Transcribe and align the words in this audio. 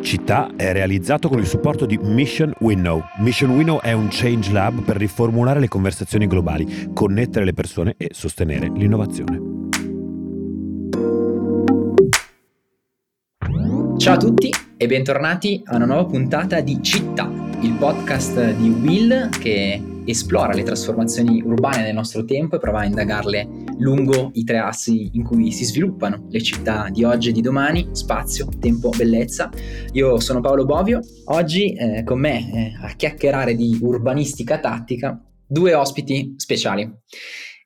Città 0.00 0.50
è 0.56 0.72
realizzato 0.72 1.28
con 1.28 1.38
il 1.38 1.46
supporto 1.46 1.84
di 1.84 1.98
Mission 1.98 2.52
Winnow. 2.60 3.02
Mission 3.18 3.50
Winnow 3.50 3.80
è 3.80 3.92
un 3.92 4.08
change 4.10 4.52
lab 4.52 4.82
per 4.82 4.96
riformulare 4.96 5.60
le 5.60 5.68
conversazioni 5.68 6.26
globali, 6.26 6.90
connettere 6.94 7.44
le 7.44 7.52
persone 7.52 7.94
e 7.96 8.10
sostenere 8.12 8.70
l'innovazione. 8.74 9.56
Ciao 13.98 14.14
a 14.14 14.16
tutti 14.16 14.50
e 14.76 14.86
bentornati 14.86 15.60
a 15.64 15.76
una 15.76 15.86
nuova 15.86 16.04
puntata 16.04 16.60
di 16.60 16.78
Città, 16.80 17.30
il 17.60 17.72
podcast 17.72 18.54
di 18.54 18.70
Will 18.70 19.28
che 19.30 19.82
esplora 20.04 20.54
le 20.54 20.62
trasformazioni 20.62 21.42
urbane 21.42 21.82
del 21.82 21.94
nostro 21.94 22.24
tempo 22.24 22.56
e 22.56 22.58
prova 22.60 22.80
a 22.80 22.84
indagarle 22.84 23.48
lungo 23.78 24.30
i 24.34 24.44
tre 24.44 24.58
assi 24.58 25.10
in 25.12 25.24
cui 25.24 25.52
si 25.52 25.64
sviluppano 25.64 26.26
le 26.28 26.42
città 26.42 26.88
di 26.90 27.04
oggi 27.04 27.30
e 27.30 27.32
di 27.32 27.40
domani, 27.40 27.88
spazio, 27.92 28.48
tempo, 28.58 28.90
bellezza. 28.90 29.50
Io 29.92 30.20
sono 30.20 30.40
Paolo 30.40 30.64
Bovio, 30.64 31.00
oggi 31.26 31.72
eh, 31.74 32.02
con 32.04 32.20
me 32.20 32.52
eh, 32.52 32.72
a 32.80 32.94
chiacchierare 32.94 33.54
di 33.54 33.78
urbanistica 33.80 34.58
tattica 34.58 35.20
due 35.46 35.74
ospiti 35.74 36.34
speciali. 36.36 36.90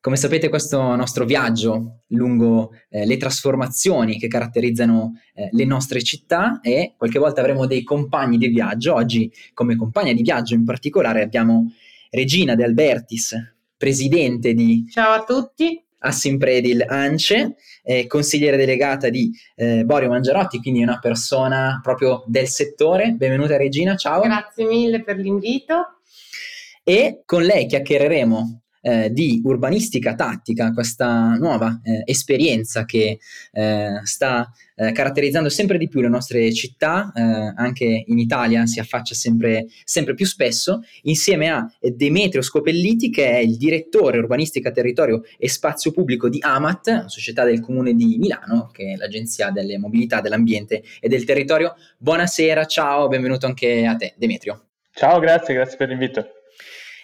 Come 0.01 0.17
sapete 0.17 0.49
questo 0.49 0.97
nostro 0.97 1.25
viaggio 1.25 2.01
lungo 2.09 2.73
eh, 2.91 3.07
le 3.07 3.17
trasformazioni 3.17 4.19
che 4.19 4.27
caratterizzano 4.27 5.13
eh, 5.33 5.49
le 5.53 5.65
nostre 5.65 6.03
città 6.03 6.61
e 6.61 6.95
qualche 6.97 7.21
volta 7.21 7.41
avremo 7.41 7.67
dei 7.67 7.85
compagni 7.85 8.37
di 8.37 8.49
viaggio. 8.49 8.95
Oggi 8.95 9.31
come 9.55 9.77
compagna 9.77 10.13
di 10.13 10.23
viaggio 10.23 10.55
in 10.55 10.65
particolare 10.65 11.23
abbiamo 11.23 11.73
Regina 12.11 12.57
De 12.57 12.65
Albertis, 12.65 13.37
presidente 13.77 14.55
di... 14.55 14.85
Ciao 14.91 15.13
a 15.13 15.25
tutti. 15.25 15.83
Assimpredil 16.03 16.85
ANCE, 16.87 17.55
eh, 17.83 18.07
consigliere 18.07 18.57
delegata 18.57 19.09
di 19.09 19.31
eh, 19.55 19.85
Borio 19.85 20.09
Mangiarotti, 20.09 20.59
quindi 20.61 20.83
una 20.83 20.99
persona 20.99 21.81
proprio 21.83 22.25
del 22.27 22.49
settore. 22.49 23.13
Benvenuta 23.13 23.57
Regina, 23.57 23.97
ciao. 23.97 24.23
Grazie 24.23 24.67
mille 24.67 25.03
per 25.03 25.17
l'invito. 25.17 25.99
E 26.85 27.23
con 27.25 27.43
lei 27.43 27.67
chiacchiereremo 27.67 28.62
eh, 28.83 29.11
di 29.11 29.41
urbanistica 29.45 30.15
tattica, 30.15 30.73
questa 30.73 31.35
nuova 31.35 31.81
eh, 31.83 32.03
esperienza 32.05 32.85
che 32.85 33.19
eh, 33.53 34.01
sta 34.03 34.53
eh, 34.75 34.93
caratterizzando 34.93 35.49
sempre 35.49 35.79
di 35.79 35.89
più 35.89 36.01
le 36.01 36.09
nostre 36.09 36.53
città, 36.53 37.13
eh, 37.15 37.23
anche 37.23 38.05
in 38.07 38.19
Italia 38.19 38.67
si 38.67 38.81
affaccia 38.81 39.15
sempre, 39.15 39.67
sempre, 39.85 40.15
più 40.15 40.27
spesso, 40.27 40.83
insieme 41.03 41.49
a 41.51 41.67
Demetrio 41.81 42.43
Scopelliti 42.43 43.11
che 43.11 43.31
è 43.31 43.39
il 43.39 43.57
direttore 43.57 44.19
urbanistica 44.19 44.71
territorio 44.71 45.23
e 45.39 45.49
spazio 45.49 45.93
pubblico 45.93 46.29
di 46.29 46.39
Amat, 46.41 47.07
società 47.07 47.45
del 47.45 47.61
comune 47.61 47.95
di 47.95 48.17
Milano, 48.19 48.71
che 48.73 48.93
è 48.93 48.97
l'agenzia 48.97 49.51
delle 49.51 49.79
mobilità, 49.79 50.21
dell'ambiente 50.21 50.83
e 51.01 51.09
del 51.09 51.25
territorio. 51.25 51.75
Buonasera, 51.99 52.65
ciao, 52.65 53.09
benvenuto 53.09 53.47
anche 53.47 53.87
a 53.87 53.95
te 53.95 54.15
Demetrio. 54.17 54.65
Ciao, 54.95 55.21
grazie, 55.21 55.55
grazie 55.55 55.77
per 55.77 55.89
l'invito. 55.89 56.42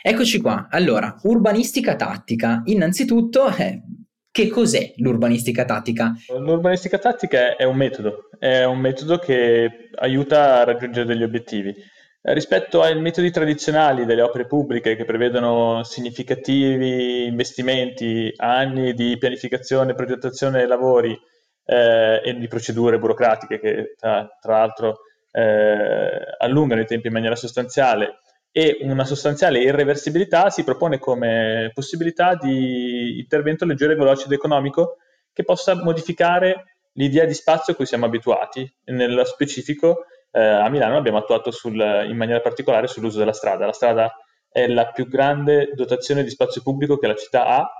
Eccoci 0.02 0.40
qua. 0.40 0.68
Allora, 0.70 1.14
urbanistica 1.22 1.96
tattica. 1.96 2.62
Innanzitutto, 2.66 3.48
eh, 3.48 3.82
che 4.30 4.48
cos'è 4.48 4.92
l'urbanistica 4.96 5.64
tattica? 5.64 6.14
L'urbanistica 6.28 6.98
tattica 6.98 7.56
è 7.56 7.64
un 7.64 7.76
metodo, 7.76 8.30
è 8.38 8.62
un 8.64 8.78
metodo 8.78 9.18
che 9.18 9.90
aiuta 9.96 10.60
a 10.60 10.64
raggiungere 10.64 11.06
degli 11.06 11.22
obiettivi. 11.22 11.74
Eh, 12.20 12.34
rispetto 12.34 12.82
ai 12.82 13.00
metodi 13.00 13.30
tradizionali 13.30 14.04
delle 14.04 14.22
opere 14.22 14.46
pubbliche 14.46 14.96
che 14.96 15.04
prevedono 15.04 15.82
significativi 15.82 17.26
investimenti, 17.26 18.32
anni 18.36 18.92
di 18.94 19.16
pianificazione, 19.18 19.94
progettazione 19.94 20.58
dei 20.58 20.66
lavori 20.66 21.18
eh, 21.64 22.20
e 22.24 22.34
di 22.36 22.46
procedure 22.48 22.98
burocratiche 22.98 23.58
che 23.58 23.94
tra, 23.98 24.28
tra 24.40 24.58
l'altro 24.58 24.98
eh, 25.30 26.36
allungano 26.38 26.80
i 26.80 26.86
tempi 26.86 27.08
in 27.08 27.12
maniera 27.12 27.36
sostanziale, 27.36 28.20
e 28.50 28.78
una 28.80 29.04
sostanziale 29.04 29.60
irreversibilità 29.60 30.50
si 30.50 30.64
propone 30.64 30.98
come 30.98 31.70
possibilità 31.74 32.34
di 32.34 33.18
intervento 33.18 33.64
leggero 33.64 33.92
e 33.92 33.96
veloce 33.96 34.24
ed 34.26 34.32
economico 34.32 34.96
che 35.32 35.44
possa 35.44 35.74
modificare 35.74 36.78
l'idea 36.94 37.24
di 37.24 37.34
spazio 37.34 37.72
a 37.72 37.76
cui 37.76 37.86
siamo 37.86 38.06
abituati. 38.06 38.68
Nello 38.86 39.24
specifico 39.24 40.06
eh, 40.32 40.40
a 40.40 40.68
Milano 40.68 40.96
abbiamo 40.96 41.18
attuato 41.18 41.50
sul, 41.50 41.76
in 41.76 42.16
maniera 42.16 42.40
particolare 42.40 42.88
sull'uso 42.88 43.18
della 43.18 43.32
strada. 43.32 43.66
La 43.66 43.72
strada 43.72 44.12
è 44.48 44.66
la 44.66 44.90
più 44.90 45.06
grande 45.06 45.72
dotazione 45.74 46.24
di 46.24 46.30
spazio 46.30 46.62
pubblico 46.62 46.98
che 46.98 47.06
la 47.06 47.14
città 47.14 47.46
ha 47.46 47.70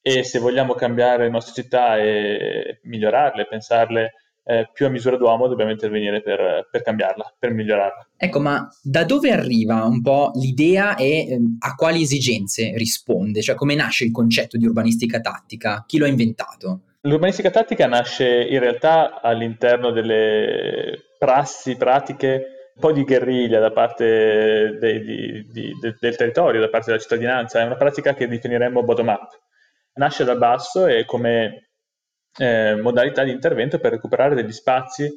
e 0.00 0.22
se 0.22 0.38
vogliamo 0.38 0.74
cambiare 0.74 1.24
le 1.24 1.30
nostre 1.30 1.62
città 1.62 1.96
e 1.96 2.80
migliorarle, 2.82 3.46
pensarle 3.46 4.12
eh, 4.50 4.70
più 4.72 4.86
a 4.86 4.88
misura 4.88 5.18
d'uomo 5.18 5.46
dobbiamo 5.46 5.70
intervenire 5.70 6.22
per, 6.22 6.66
per, 6.70 6.80
cambiarla, 6.80 7.34
per 7.38 7.52
migliorarla. 7.52 8.08
Ecco, 8.16 8.40
ma 8.40 8.66
da 8.82 9.04
dove 9.04 9.30
arriva 9.30 9.84
un 9.84 10.00
po' 10.00 10.30
l'idea 10.36 10.96
e 10.96 11.18
eh, 11.18 11.38
a 11.58 11.74
quali 11.74 12.00
esigenze 12.00 12.72
risponde? 12.74 13.42
Cioè 13.42 13.54
come 13.54 13.74
nasce 13.74 14.04
il 14.04 14.10
concetto 14.10 14.56
di 14.56 14.64
urbanistica 14.64 15.20
tattica? 15.20 15.84
Chi 15.86 15.98
lo 15.98 16.06
ha 16.06 16.08
inventato? 16.08 16.80
L'urbanistica 17.02 17.50
tattica 17.50 17.86
nasce 17.86 18.26
in 18.26 18.58
realtà 18.58 19.20
all'interno 19.20 19.90
delle 19.90 21.10
prassi, 21.18 21.76
pratiche 21.76 22.70
un 22.74 22.80
po' 22.80 22.92
di 22.92 23.04
guerriglia 23.04 23.60
da 23.60 23.70
parte 23.70 24.78
dei, 24.80 25.04
di, 25.04 25.46
di, 25.52 25.76
de, 25.78 25.94
del 26.00 26.16
territorio, 26.16 26.60
da 26.60 26.70
parte 26.70 26.86
della 26.86 27.02
cittadinanza, 27.02 27.60
è 27.60 27.64
una 27.64 27.76
pratica 27.76 28.14
che 28.14 28.26
definiremmo 28.26 28.82
bottom 28.82 29.08
up. 29.08 29.28
Nasce 29.94 30.24
dal 30.24 30.38
basso 30.38 30.86
e 30.86 31.04
come 31.04 31.67
eh, 32.36 32.76
modalità 32.76 33.24
di 33.24 33.30
intervento 33.30 33.78
per 33.78 33.92
recuperare 33.92 34.34
degli 34.34 34.52
spazi 34.52 35.08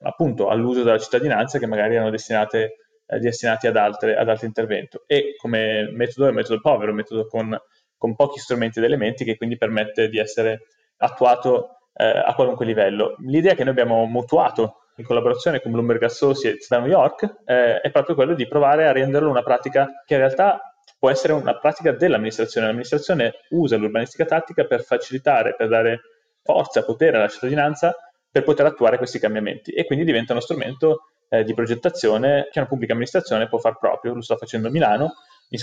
appunto 0.00 0.48
all'uso 0.48 0.82
della 0.82 0.98
cittadinanza 0.98 1.58
che 1.58 1.66
magari 1.66 1.94
erano 1.94 2.10
destinate, 2.10 2.76
eh, 3.06 3.18
destinati 3.18 3.66
ad, 3.66 3.76
altre, 3.76 4.16
ad 4.16 4.28
altro 4.28 4.46
intervento. 4.46 5.04
E 5.06 5.34
come 5.36 5.90
metodo 5.92 6.26
è 6.26 6.30
un 6.30 6.36
metodo 6.36 6.60
povero, 6.60 6.90
un 6.90 6.96
metodo 6.96 7.26
con, 7.26 7.56
con 7.96 8.14
pochi 8.14 8.38
strumenti 8.38 8.78
ed 8.78 8.84
elementi 8.84 9.24
che 9.24 9.36
quindi 9.36 9.56
permette 9.56 10.08
di 10.08 10.18
essere 10.18 10.66
attuato 10.98 11.78
eh, 11.94 12.06
a 12.06 12.34
qualunque 12.34 12.64
livello. 12.64 13.16
L'idea 13.26 13.54
che 13.54 13.64
noi 13.64 13.72
abbiamo 13.72 14.04
mutuato 14.06 14.82
in 14.96 15.04
collaborazione 15.04 15.60
con 15.60 15.72
Bloomberg 15.72 16.02
Associates 16.02 16.68
da 16.68 16.78
New 16.78 16.88
York 16.88 17.22
eh, 17.44 17.80
è 17.80 17.90
proprio 17.90 18.14
quello 18.14 18.34
di 18.34 18.46
provare 18.48 18.86
a 18.86 18.92
renderlo 18.92 19.30
una 19.30 19.42
pratica 19.42 20.02
che 20.04 20.14
in 20.14 20.20
realtà 20.20 20.60
può 20.98 21.10
essere 21.10 21.32
una 21.32 21.56
pratica 21.56 21.92
dell'amministrazione. 21.92 22.66
L'amministrazione 22.66 23.34
usa 23.50 23.76
l'urbanistica 23.76 24.24
tattica 24.24 24.64
per 24.64 24.82
facilitare, 24.82 25.54
per 25.54 25.68
dare 25.68 26.00
forza, 26.48 26.82
potere 26.82 27.18
alla 27.18 27.28
cittadinanza 27.28 27.94
per 28.30 28.42
poter 28.42 28.64
attuare 28.64 28.96
questi 28.96 29.18
cambiamenti. 29.18 29.70
E 29.72 29.84
quindi 29.84 30.06
diventa 30.06 30.32
uno 30.32 30.40
strumento 30.40 31.10
eh, 31.28 31.44
di 31.44 31.52
progettazione 31.52 32.48
che 32.50 32.58
una 32.58 32.68
pubblica 32.68 32.92
amministrazione 32.92 33.48
può 33.48 33.58
far 33.58 33.78
proprio, 33.78 34.14
lo 34.14 34.22
sta 34.22 34.36
facendo 34.36 34.70
Milano, 34.70 35.12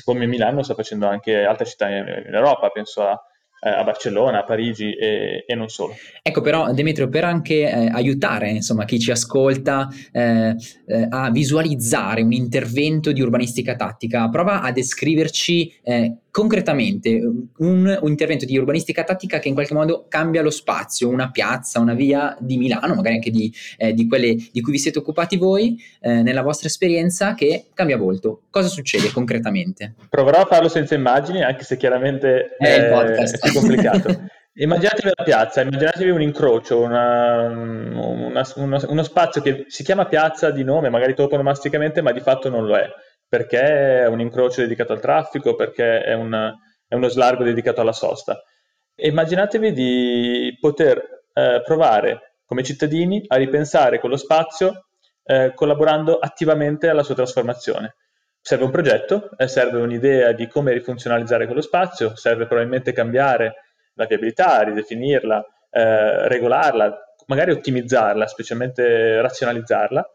come 0.04 0.28
Milano 0.28 0.58
lo 0.58 0.64
sta 0.64 0.76
facendo 0.76 1.08
anche 1.08 1.44
altre 1.44 1.66
città 1.66 1.90
in, 1.90 2.24
in 2.28 2.34
Europa, 2.34 2.70
penso 2.70 3.02
a, 3.02 3.20
eh, 3.62 3.70
a 3.70 3.84
Barcellona, 3.84 4.40
a 4.40 4.44
Parigi 4.44 4.94
e, 4.94 5.44
e, 5.48 5.56
non 5.56 5.70
solo. 5.70 5.96
Ecco 6.22 6.42
però 6.42 6.72
Demetrio, 6.72 7.10
per 7.10 7.24
anche 7.24 7.68
eh, 7.68 7.88
aiutare 7.92 8.50
insomma, 8.50 8.86
chi 8.86 9.00
ci 9.00 9.10
ascolta 9.10 9.88
eh, 10.12 10.56
eh, 10.86 11.08
a 11.10 11.32
visualizzare 11.32 12.22
un 12.22 12.32
intervento 12.32 13.12
di 13.12 13.22
urbanistica 13.22 13.76
tattica, 13.76 14.30
prova 14.30 14.62
a 14.62 14.72
descriverci 14.72 15.80
eh, 15.84 16.18
concretamente 16.36 17.18
un, 17.60 17.98
un, 18.02 18.10
intervento 18.10 18.44
di 18.44 18.58
urbanistica 18.58 19.06
tattica 19.06 19.40
che 19.40 19.48
in 19.48 19.54
qualche 19.54 19.74
modo 19.74 20.08
cambia 20.10 20.42
lo 20.42 20.50
spazio, 20.50 21.08
una 21.08 21.32
piazza, 21.32 21.80
una 21.80 21.94
via 21.94 22.36
di 22.42 22.58
Milano, 22.58 22.94
magari 22.94 23.16
anche 23.16 23.32
di, 23.32 23.50
eh, 23.78 23.94
di 23.94 24.06
quelle 24.06 24.36
di 24.52 24.60
cui 24.60 24.74
vi 24.74 24.78
siete 24.78 25.00
occupati 25.00 25.38
voi 25.38 25.82
eh, 26.02 26.22
nella 26.24 26.42
vostra 26.42 26.68
esperienza 26.68 27.36
che 27.36 27.68
cambia 27.74 27.96
volto. 27.96 28.42
Cosa 28.50 28.68
succede 28.68 29.14
concretamente? 29.14 29.94
Proverò 30.10 30.42
a 30.42 30.46
farlo 30.46 30.68
senza 30.68 30.94
immagini, 30.94 31.42
anche 31.42 31.64
se 31.64 31.78
chiaramente 31.78 32.58
è, 32.58 32.90
è 32.90 33.52
complicato. 33.54 34.28
Immaginatevi 34.58 35.12
la 35.16 35.24
piazza, 35.24 35.62
immaginatevi 35.62 36.10
un 36.10 36.22
incrocio, 36.22 36.82
una, 36.82 37.48
una, 37.48 38.46
una, 38.56 38.82
uno 38.88 39.04
spazio 39.04 39.42
che 39.42 39.66
si 39.68 39.84
chiama 39.84 40.06
piazza 40.06 40.52
di 40.52 40.66
nome, 40.66 40.90
magari 40.90 41.14
toponomasticamente, 41.14 42.02
ma 42.02 42.12
di 42.12 42.20
fatto 42.20 42.50
non 42.50 42.66
lo 42.66 42.76
è 42.76 42.90
perché 43.36 43.60
è 44.04 44.08
un 44.08 44.22
incrocio 44.22 44.62
dedicato 44.62 44.94
al 44.94 45.02
traffico, 45.02 45.56
perché 45.56 46.02
è, 46.02 46.14
una, 46.14 46.58
è 46.88 46.96
uno 46.96 47.10
slargo 47.10 47.44
dedicato 47.44 47.82
alla 47.82 47.92
sosta. 47.92 48.42
Immaginatevi 48.96 49.74
di 49.74 50.58
poter 50.58 51.24
eh, 51.34 51.62
provare 51.66 52.38
come 52.46 52.64
cittadini 52.64 53.22
a 53.28 53.36
ripensare 53.36 54.00
quello 54.00 54.16
spazio 54.16 54.86
eh, 55.26 55.52
collaborando 55.54 56.18
attivamente 56.18 56.88
alla 56.88 57.04
sua 57.04 57.16
trasformazione. 57.16 57.96
Serve 58.40 58.64
un 58.64 58.72
progetto, 58.72 59.32
eh, 59.36 59.50
serve 59.50 59.82
un'idea 59.82 60.32
di 60.32 60.48
come 60.48 60.72
rifunzionalizzare 60.72 61.46
quello 61.46 61.60
spazio, 61.60 62.16
serve 62.16 62.46
probabilmente 62.46 62.94
cambiare 62.94 63.56
la 63.96 64.06
viabilità, 64.06 64.62
ridefinirla, 64.62 65.46
eh, 65.72 66.28
regolarla, 66.30 67.16
magari 67.26 67.52
ottimizzarla, 67.52 68.28
specialmente 68.28 69.20
razionalizzarla 69.20 70.10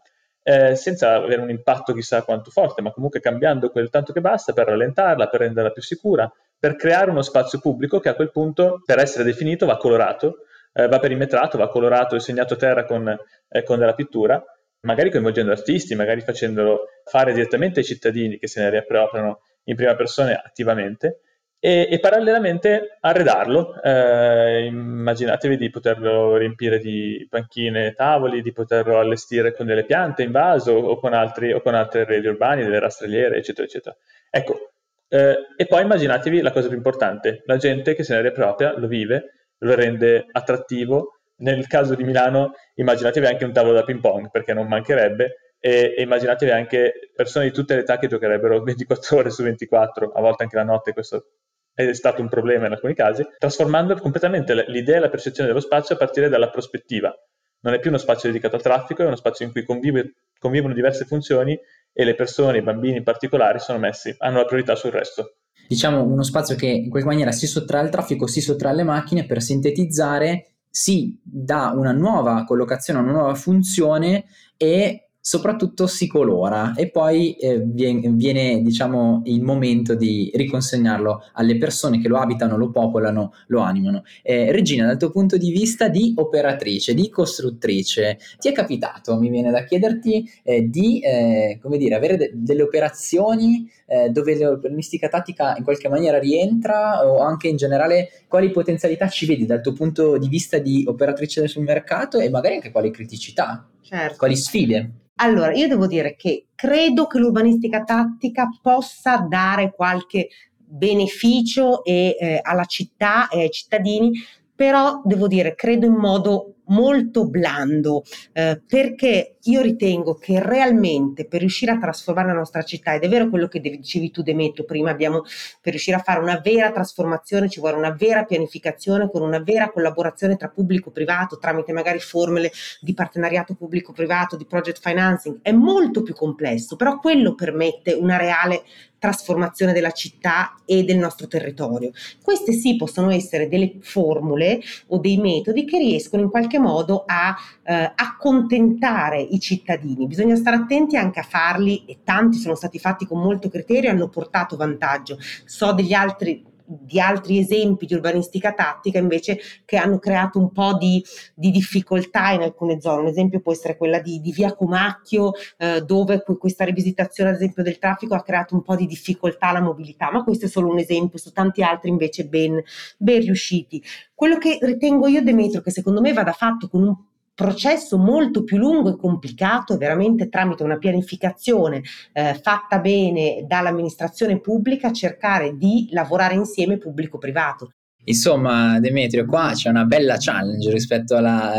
eh, 0.50 0.74
senza 0.74 1.14
avere 1.14 1.40
un 1.40 1.50
impatto 1.50 1.92
chissà 1.92 2.22
quanto 2.22 2.50
forte, 2.50 2.82
ma 2.82 2.90
comunque 2.90 3.20
cambiando 3.20 3.70
quel 3.70 3.88
tanto 3.88 4.12
che 4.12 4.20
basta 4.20 4.52
per 4.52 4.66
rallentarla, 4.66 5.28
per 5.28 5.40
renderla 5.40 5.70
più 5.70 5.80
sicura, 5.80 6.30
per 6.58 6.74
creare 6.74 7.10
uno 7.10 7.22
spazio 7.22 7.60
pubblico 7.60 8.00
che 8.00 8.08
a 8.08 8.14
quel 8.14 8.32
punto, 8.32 8.82
per 8.84 8.98
essere 8.98 9.22
definito, 9.22 9.64
va 9.64 9.76
colorato, 9.76 10.38
eh, 10.72 10.88
va 10.88 10.98
perimetrato, 10.98 11.56
va 11.56 11.68
colorato 11.68 12.16
e 12.16 12.20
segnato 12.20 12.54
a 12.54 12.56
terra 12.56 12.84
con, 12.84 13.16
eh, 13.48 13.62
con 13.62 13.78
della 13.78 13.94
pittura 13.94 14.42
magari 14.82 15.10
coinvolgendo 15.10 15.52
artisti, 15.52 15.94
magari 15.94 16.22
facendolo 16.22 16.86
fare 17.04 17.34
direttamente 17.34 17.80
ai 17.80 17.84
cittadini 17.84 18.38
che 18.38 18.48
se 18.48 18.62
ne 18.62 18.70
riappropriano 18.70 19.42
in 19.64 19.76
prima 19.76 19.94
persona 19.94 20.42
attivamente 20.42 21.20
e, 21.60 21.86
e 21.90 22.00
parallelamente 22.00 22.96
arredarlo. 23.00 23.80
Eh, 23.82 24.64
immaginatevi 24.64 25.56
di 25.58 25.70
poterlo 25.70 26.36
riempire 26.36 26.78
di 26.78 27.26
panchine 27.28 27.92
tavoli, 27.92 28.42
di 28.42 28.52
poterlo 28.52 28.98
allestire 28.98 29.54
con 29.54 29.66
delle 29.66 29.84
piante 29.84 30.22
in 30.22 30.32
vaso 30.32 30.72
o 30.72 30.98
con, 30.98 31.12
altri, 31.12 31.52
o 31.52 31.60
con 31.60 31.74
altre 31.74 32.04
reti 32.04 32.26
urbane, 32.26 32.64
delle 32.64 32.80
rastrelliere, 32.80 33.36
eccetera, 33.36 33.66
eccetera. 33.66 33.96
Ecco, 34.30 34.72
eh, 35.08 35.36
e 35.56 35.66
poi 35.66 35.82
immaginatevi 35.82 36.40
la 36.40 36.50
cosa 36.50 36.68
più 36.68 36.76
importante, 36.76 37.42
la 37.44 37.58
gente 37.58 37.94
che 37.94 38.02
se 38.04 38.14
ne 38.14 38.22
riappropria, 38.22 38.76
lo 38.78 38.86
vive, 38.86 39.48
lo 39.58 39.74
rende 39.74 40.26
attrattivo. 40.32 41.16
Nel 41.40 41.66
caso 41.66 41.94
di 41.94 42.04
Milano 42.04 42.52
immaginatevi 42.74 43.26
anche 43.26 43.44
un 43.44 43.52
tavolo 43.52 43.74
da 43.74 43.84
ping 43.84 44.00
pong, 44.00 44.30
perché 44.30 44.52
non 44.52 44.66
mancherebbe, 44.66 45.54
e, 45.58 45.94
e, 45.96 46.02
immaginatevi 46.02 46.50
anche 46.50 47.10
persone 47.14 47.46
di 47.46 47.52
tutte 47.52 47.74
le 47.74 47.80
età 47.80 47.98
che 47.98 48.08
giocherebbero 48.08 48.62
24 48.62 49.18
ore 49.18 49.30
su 49.30 49.42
24, 49.42 50.12
a 50.12 50.20
volte 50.20 50.42
anche 50.42 50.56
la 50.56 50.64
notte, 50.64 50.92
questo 50.92 51.26
è 51.74 51.92
stato 51.92 52.20
un 52.20 52.28
problema 52.28 52.66
in 52.66 52.72
alcuni 52.72 52.94
casi, 52.94 53.26
trasformando 53.38 53.94
completamente 53.96 54.54
l'idea 54.68 54.96
e 54.96 55.00
la 55.00 55.08
percezione 55.08 55.48
dello 55.48 55.60
spazio 55.60 55.94
a 55.94 55.98
partire 55.98 56.28
dalla 56.28 56.50
prospettiva. 56.50 57.14
Non 57.62 57.74
è 57.74 57.78
più 57.78 57.90
uno 57.90 57.98
spazio 57.98 58.28
dedicato 58.28 58.56
al 58.56 58.62
traffico, 58.62 59.02
è 59.02 59.06
uno 59.06 59.16
spazio 59.16 59.44
in 59.44 59.52
cui 59.52 59.64
convive, 59.64 60.14
convivono 60.38 60.74
diverse 60.74 61.04
funzioni 61.04 61.58
e 61.92 62.04
le 62.04 62.14
persone, 62.14 62.58
i 62.58 62.62
bambini 62.62 62.98
in 62.98 63.02
particolare, 63.02 63.58
sono 63.58 63.78
messi, 63.78 64.14
hanno 64.18 64.38
la 64.38 64.44
priorità 64.44 64.74
sul 64.74 64.90
resto. 64.90 65.36
Diciamo 65.68 66.02
uno 66.02 66.22
spazio 66.22 66.56
che 66.56 66.66
in 66.66 66.90
qualche 66.90 67.08
maniera 67.08 67.32
si 67.32 67.46
sottrae 67.46 67.82
al 67.82 67.90
traffico, 67.90 68.26
si 68.26 68.40
sottrae 68.40 68.72
alle 68.72 68.82
macchine 68.82 69.26
per 69.26 69.40
sintetizzare, 69.42 70.54
si 70.68 71.20
dà 71.22 71.72
una 71.74 71.92
nuova 71.92 72.44
collocazione, 72.44 73.00
una 73.00 73.12
nuova 73.12 73.34
funzione 73.34 74.24
e 74.56 75.09
soprattutto 75.20 75.86
si 75.86 76.06
colora 76.06 76.72
e 76.74 76.90
poi 76.90 77.34
eh, 77.34 77.60
viene, 77.60 78.08
viene, 78.10 78.62
diciamo 78.62 79.22
il 79.26 79.42
momento 79.42 79.94
di 79.94 80.30
riconsegnarlo 80.34 81.24
alle 81.34 81.58
persone 81.58 82.00
che 82.00 82.08
lo 82.08 82.18
abitano, 82.18 82.56
lo 82.56 82.70
popolano, 82.70 83.34
lo 83.48 83.60
animano. 83.60 84.02
Eh, 84.22 84.50
Regina, 84.50 84.86
dal 84.86 84.96
tuo 84.96 85.10
punto 85.10 85.36
di 85.36 85.50
vista 85.50 85.88
di 85.88 86.14
operatrice, 86.16 86.94
di 86.94 87.10
costruttrice, 87.10 88.18
ti 88.38 88.48
è 88.48 88.52
capitato, 88.52 89.18
mi 89.18 89.28
viene 89.28 89.50
da 89.50 89.64
chiederti, 89.64 90.28
eh, 90.42 90.68
di 90.68 91.00
eh, 91.00 91.58
come 91.60 91.76
dire, 91.76 91.94
avere 91.94 92.16
de- 92.16 92.30
delle 92.34 92.62
operazioni 92.62 93.70
eh, 93.86 94.08
dove 94.08 94.36
l'urbanistica 94.36 95.08
tattica 95.08 95.54
in 95.56 95.64
qualche 95.64 95.88
maniera 95.88 96.18
rientra 96.18 97.06
o 97.06 97.18
anche 97.18 97.48
in 97.48 97.56
generale 97.56 98.08
quali 98.26 98.50
potenzialità 98.50 99.08
ci 99.08 99.26
vedi 99.26 99.44
dal 99.44 99.60
tuo 99.60 99.72
punto 99.72 100.16
di 100.16 100.28
vista 100.28 100.58
di 100.58 100.84
operatrice 100.86 101.46
sul 101.48 101.64
mercato 101.64 102.18
e 102.18 102.30
magari 102.30 102.54
anche 102.54 102.70
quali 102.70 102.90
criticità, 102.90 103.68
certo. 103.82 104.16
quali 104.16 104.36
sfide? 104.36 104.92
Allora, 105.22 105.52
io 105.52 105.68
devo 105.68 105.86
dire 105.86 106.16
che 106.16 106.46
credo 106.54 107.06
che 107.06 107.18
l'urbanistica 107.18 107.84
tattica 107.84 108.48
possa 108.62 109.18
dare 109.18 109.70
qualche 109.74 110.28
beneficio 110.56 111.84
e, 111.84 112.16
eh, 112.18 112.40
alla 112.42 112.64
città 112.64 113.28
e 113.28 113.42
ai 113.42 113.50
cittadini, 113.50 114.12
però 114.54 115.02
devo 115.04 115.26
dire, 115.26 115.54
credo 115.54 115.84
in 115.84 115.94
modo 115.94 116.54
molto 116.70 117.28
blando, 117.28 118.02
eh, 118.32 118.60
perché 118.66 119.36
io 119.44 119.60
ritengo 119.62 120.14
che 120.14 120.42
realmente 120.42 121.26
per 121.26 121.40
riuscire 121.40 121.72
a 121.72 121.78
trasformare 121.78 122.28
la 122.28 122.34
nostra 122.34 122.62
città, 122.62 122.94
ed 122.94 123.04
è 123.04 123.08
vero 123.08 123.28
quello 123.28 123.48
che 123.48 123.60
dicevi 123.60 124.10
tu 124.10 124.22
Demetrio 124.22 124.64
prima, 124.64 124.90
abbiamo, 124.90 125.22
per 125.60 125.72
riuscire 125.72 125.96
a 125.96 126.00
fare 126.00 126.20
una 126.20 126.40
vera 126.42 126.70
trasformazione 126.72 127.48
ci 127.48 127.60
vuole 127.60 127.76
una 127.76 127.92
vera 127.92 128.24
pianificazione 128.24 129.10
con 129.10 129.22
una 129.22 129.40
vera 129.40 129.70
collaborazione 129.70 130.36
tra 130.36 130.48
pubblico 130.48 130.90
e 130.90 130.92
privato, 130.92 131.38
tramite 131.38 131.72
magari 131.72 132.00
formule 132.00 132.50
di 132.80 132.94
partenariato 132.94 133.54
pubblico-privato, 133.54 134.36
di 134.36 134.46
project 134.46 134.80
financing, 134.80 135.38
è 135.42 135.52
molto 135.52 136.02
più 136.02 136.14
complesso, 136.14 136.76
però 136.76 136.98
quello 136.98 137.34
permette 137.34 137.92
una 137.92 138.16
reale 138.16 138.62
trasformazione 139.00 139.72
della 139.72 139.90
città 139.90 140.60
e 140.64 140.84
del 140.84 140.98
nostro 140.98 141.26
territorio. 141.26 141.90
Queste 142.22 142.52
sì 142.52 142.76
possono 142.76 143.10
essere 143.10 143.48
delle 143.48 143.78
formule 143.80 144.60
o 144.88 144.98
dei 144.98 145.16
metodi 145.16 145.64
che 145.64 145.78
riescono 145.78 146.22
in 146.22 146.30
qualche 146.30 146.58
modo 146.60 147.04
a 147.06 147.36
eh, 147.62 147.92
accontentare 147.94 149.20
i 149.20 149.40
cittadini. 149.40 150.06
Bisogna 150.06 150.36
stare 150.36 150.56
attenti 150.56 150.96
anche 150.96 151.20
a 151.20 151.24
farli 151.24 151.84
e 151.86 151.98
tanti 152.04 152.38
sono 152.38 152.54
stati 152.54 152.78
fatti 152.78 153.06
con 153.06 153.20
molto 153.20 153.48
criterio 153.48 153.90
e 153.90 153.92
hanno 153.92 154.08
portato 154.08 154.56
vantaggio. 154.56 155.18
So 155.44 155.72
degli 155.72 155.92
altri 155.92 156.49
di 156.78 157.00
altri 157.00 157.38
esempi 157.38 157.86
di 157.86 157.94
urbanistica 157.94 158.52
tattica 158.52 158.98
invece 158.98 159.38
che 159.64 159.76
hanno 159.76 159.98
creato 159.98 160.38
un 160.38 160.52
po' 160.52 160.76
di, 160.76 161.04
di 161.34 161.50
difficoltà 161.50 162.30
in 162.30 162.42
alcune 162.42 162.80
zone. 162.80 163.02
Un 163.02 163.08
esempio 163.08 163.40
può 163.40 163.52
essere 163.52 163.76
quella 163.76 163.98
di, 163.98 164.20
di 164.20 164.30
Via 164.30 164.54
Comacchio, 164.54 165.32
eh, 165.58 165.82
dove 165.82 166.22
questa 166.38 166.64
rivisitazione, 166.64 167.30
ad 167.30 167.36
esempio, 167.36 167.62
del 167.62 167.78
traffico 167.78 168.14
ha 168.14 168.22
creato 168.22 168.54
un 168.54 168.62
po' 168.62 168.76
di 168.76 168.86
difficoltà 168.86 169.48
alla 169.48 169.60
mobilità, 169.60 170.10
ma 170.12 170.22
questo 170.22 170.46
è 170.46 170.48
solo 170.48 170.68
un 170.68 170.78
esempio, 170.78 171.18
su 171.18 171.32
tanti 171.32 171.62
altri 171.62 171.90
invece 171.90 172.26
ben, 172.26 172.62
ben 172.96 173.20
riusciti. 173.20 173.82
Quello 174.14 174.38
che 174.38 174.58
ritengo 174.60 175.08
io, 175.08 175.22
Demetrio, 175.22 175.62
che 175.62 175.70
secondo 175.70 176.00
me 176.00 176.12
vada 176.12 176.32
fatto 176.32 176.68
con 176.68 176.82
un 176.82 176.96
processo 177.34 177.96
molto 177.96 178.44
più 178.44 178.58
lungo 178.58 178.90
e 178.90 178.96
complicato, 178.96 179.76
veramente 179.76 180.28
tramite 180.28 180.62
una 180.62 180.78
pianificazione 180.78 181.82
eh, 182.12 182.34
fatta 182.34 182.78
bene 182.78 183.44
dall'amministrazione 183.46 184.40
pubblica, 184.40 184.92
cercare 184.92 185.56
di 185.56 185.88
lavorare 185.90 186.34
insieme 186.34 186.76
pubblico-privato. 186.76 187.72
Insomma, 188.04 188.80
Demetrio, 188.80 189.26
qua 189.26 189.52
c'è 189.54 189.68
una 189.68 189.84
bella 189.84 190.16
challenge 190.18 190.70
rispetto 190.70 191.16
alla, 191.16 191.52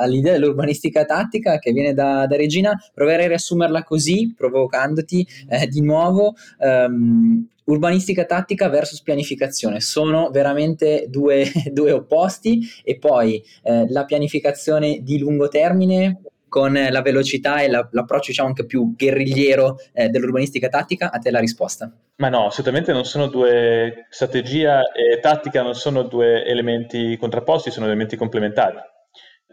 all'idea 0.00 0.32
dell'urbanistica 0.32 1.04
tattica 1.04 1.58
che 1.58 1.70
viene 1.72 1.92
da, 1.92 2.26
da, 2.26 2.36
Regina. 2.36 2.72
Proverei 2.94 3.26
a 3.26 3.28
riassumerla 3.28 3.84
così, 3.84 4.32
provocandoti 4.34 5.26
eh, 5.48 5.66
di 5.66 5.82
nuovo. 5.82 6.34
Um, 6.58 7.46
urbanistica 7.64 8.24
tattica 8.24 8.68
versus 8.68 9.02
pianificazione 9.02 9.80
sono 9.80 10.30
veramente 10.30 11.06
due, 11.08 11.50
due 11.70 11.92
opposti 11.92 12.60
e 12.82 12.98
poi 12.98 13.42
eh, 13.62 13.86
la 13.88 14.04
pianificazione 14.04 15.00
di 15.02 15.18
lungo 15.18 15.48
termine 15.48 16.20
con 16.52 16.74
la 16.74 17.00
velocità 17.00 17.62
e 17.62 17.68
la, 17.68 17.88
l'approccio 17.92 18.26
diciamo 18.28 18.48
anche 18.48 18.66
più 18.66 18.94
guerrigliero 18.94 19.78
eh, 19.94 20.10
dell'urbanistica 20.10 20.68
tattica, 20.68 21.10
a 21.10 21.18
te 21.18 21.30
la 21.30 21.40
risposta. 21.40 21.90
Ma 22.16 22.28
no, 22.28 22.46
assolutamente 22.48 22.92
non 22.92 23.06
sono 23.06 23.28
due, 23.28 24.06
strategia 24.10 24.82
e 24.92 25.18
tattica 25.20 25.62
non 25.62 25.74
sono 25.74 26.02
due 26.02 26.44
elementi 26.44 27.16
contrapposti, 27.16 27.70
sono 27.70 27.86
elementi 27.86 28.16
complementari. 28.16 28.76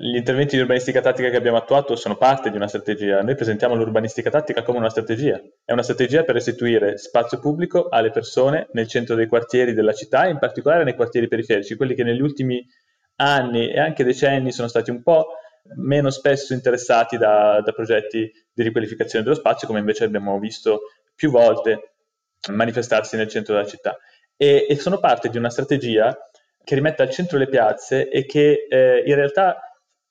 Gli 0.01 0.15
interventi 0.15 0.55
di 0.55 0.61
urbanistica 0.61 1.01
tattica 1.01 1.29
che 1.29 1.35
abbiamo 1.35 1.57
attuato 1.57 1.97
sono 1.97 2.15
parte 2.15 2.49
di 2.49 2.55
una 2.55 2.69
strategia. 2.69 3.21
Noi 3.21 3.35
presentiamo 3.35 3.75
l'urbanistica 3.75 4.29
tattica 4.29 4.61
come 4.61 4.77
una 4.77 4.89
strategia. 4.89 5.41
È 5.65 5.73
una 5.73 5.83
strategia 5.83 6.23
per 6.23 6.35
restituire 6.35 6.97
spazio 6.97 7.37
pubblico 7.37 7.89
alle 7.89 8.09
persone 8.09 8.69
nel 8.71 8.87
centro 8.87 9.15
dei 9.15 9.27
quartieri 9.27 9.73
della 9.73 9.91
città, 9.91 10.25
in 10.27 10.39
particolare 10.39 10.85
nei 10.85 10.95
quartieri 10.95 11.27
periferici, 11.27 11.75
quelli 11.75 11.95
che 11.95 12.05
negli 12.05 12.21
ultimi 12.21 12.65
anni 13.17 13.69
e 13.69 13.77
anche 13.77 14.05
decenni 14.05 14.53
sono 14.53 14.69
stati 14.69 14.89
un 14.89 15.03
po' 15.03 15.33
meno 15.75 16.09
spesso 16.11 16.53
interessati 16.53 17.17
da, 17.17 17.59
da 17.59 17.73
progetti 17.73 18.31
di 18.53 18.63
riqualificazione 18.63 19.25
dello 19.25 19.35
spazio, 19.35 19.67
come 19.67 19.79
invece 19.79 20.05
abbiamo 20.05 20.39
visto 20.39 20.79
più 21.13 21.29
volte 21.29 21.95
manifestarsi 22.51 23.17
nel 23.17 23.27
centro 23.27 23.53
della 23.53 23.67
città. 23.67 23.97
E, 24.37 24.65
e 24.69 24.77
sono 24.77 24.97
parte 24.99 25.27
di 25.27 25.37
una 25.37 25.49
strategia 25.49 26.17
che 26.63 26.75
rimette 26.75 27.01
al 27.01 27.09
centro 27.09 27.37
le 27.37 27.49
piazze 27.49 28.07
e 28.09 28.25
che 28.25 28.65
eh, 28.69 29.03
in 29.05 29.15
realtà 29.15 29.68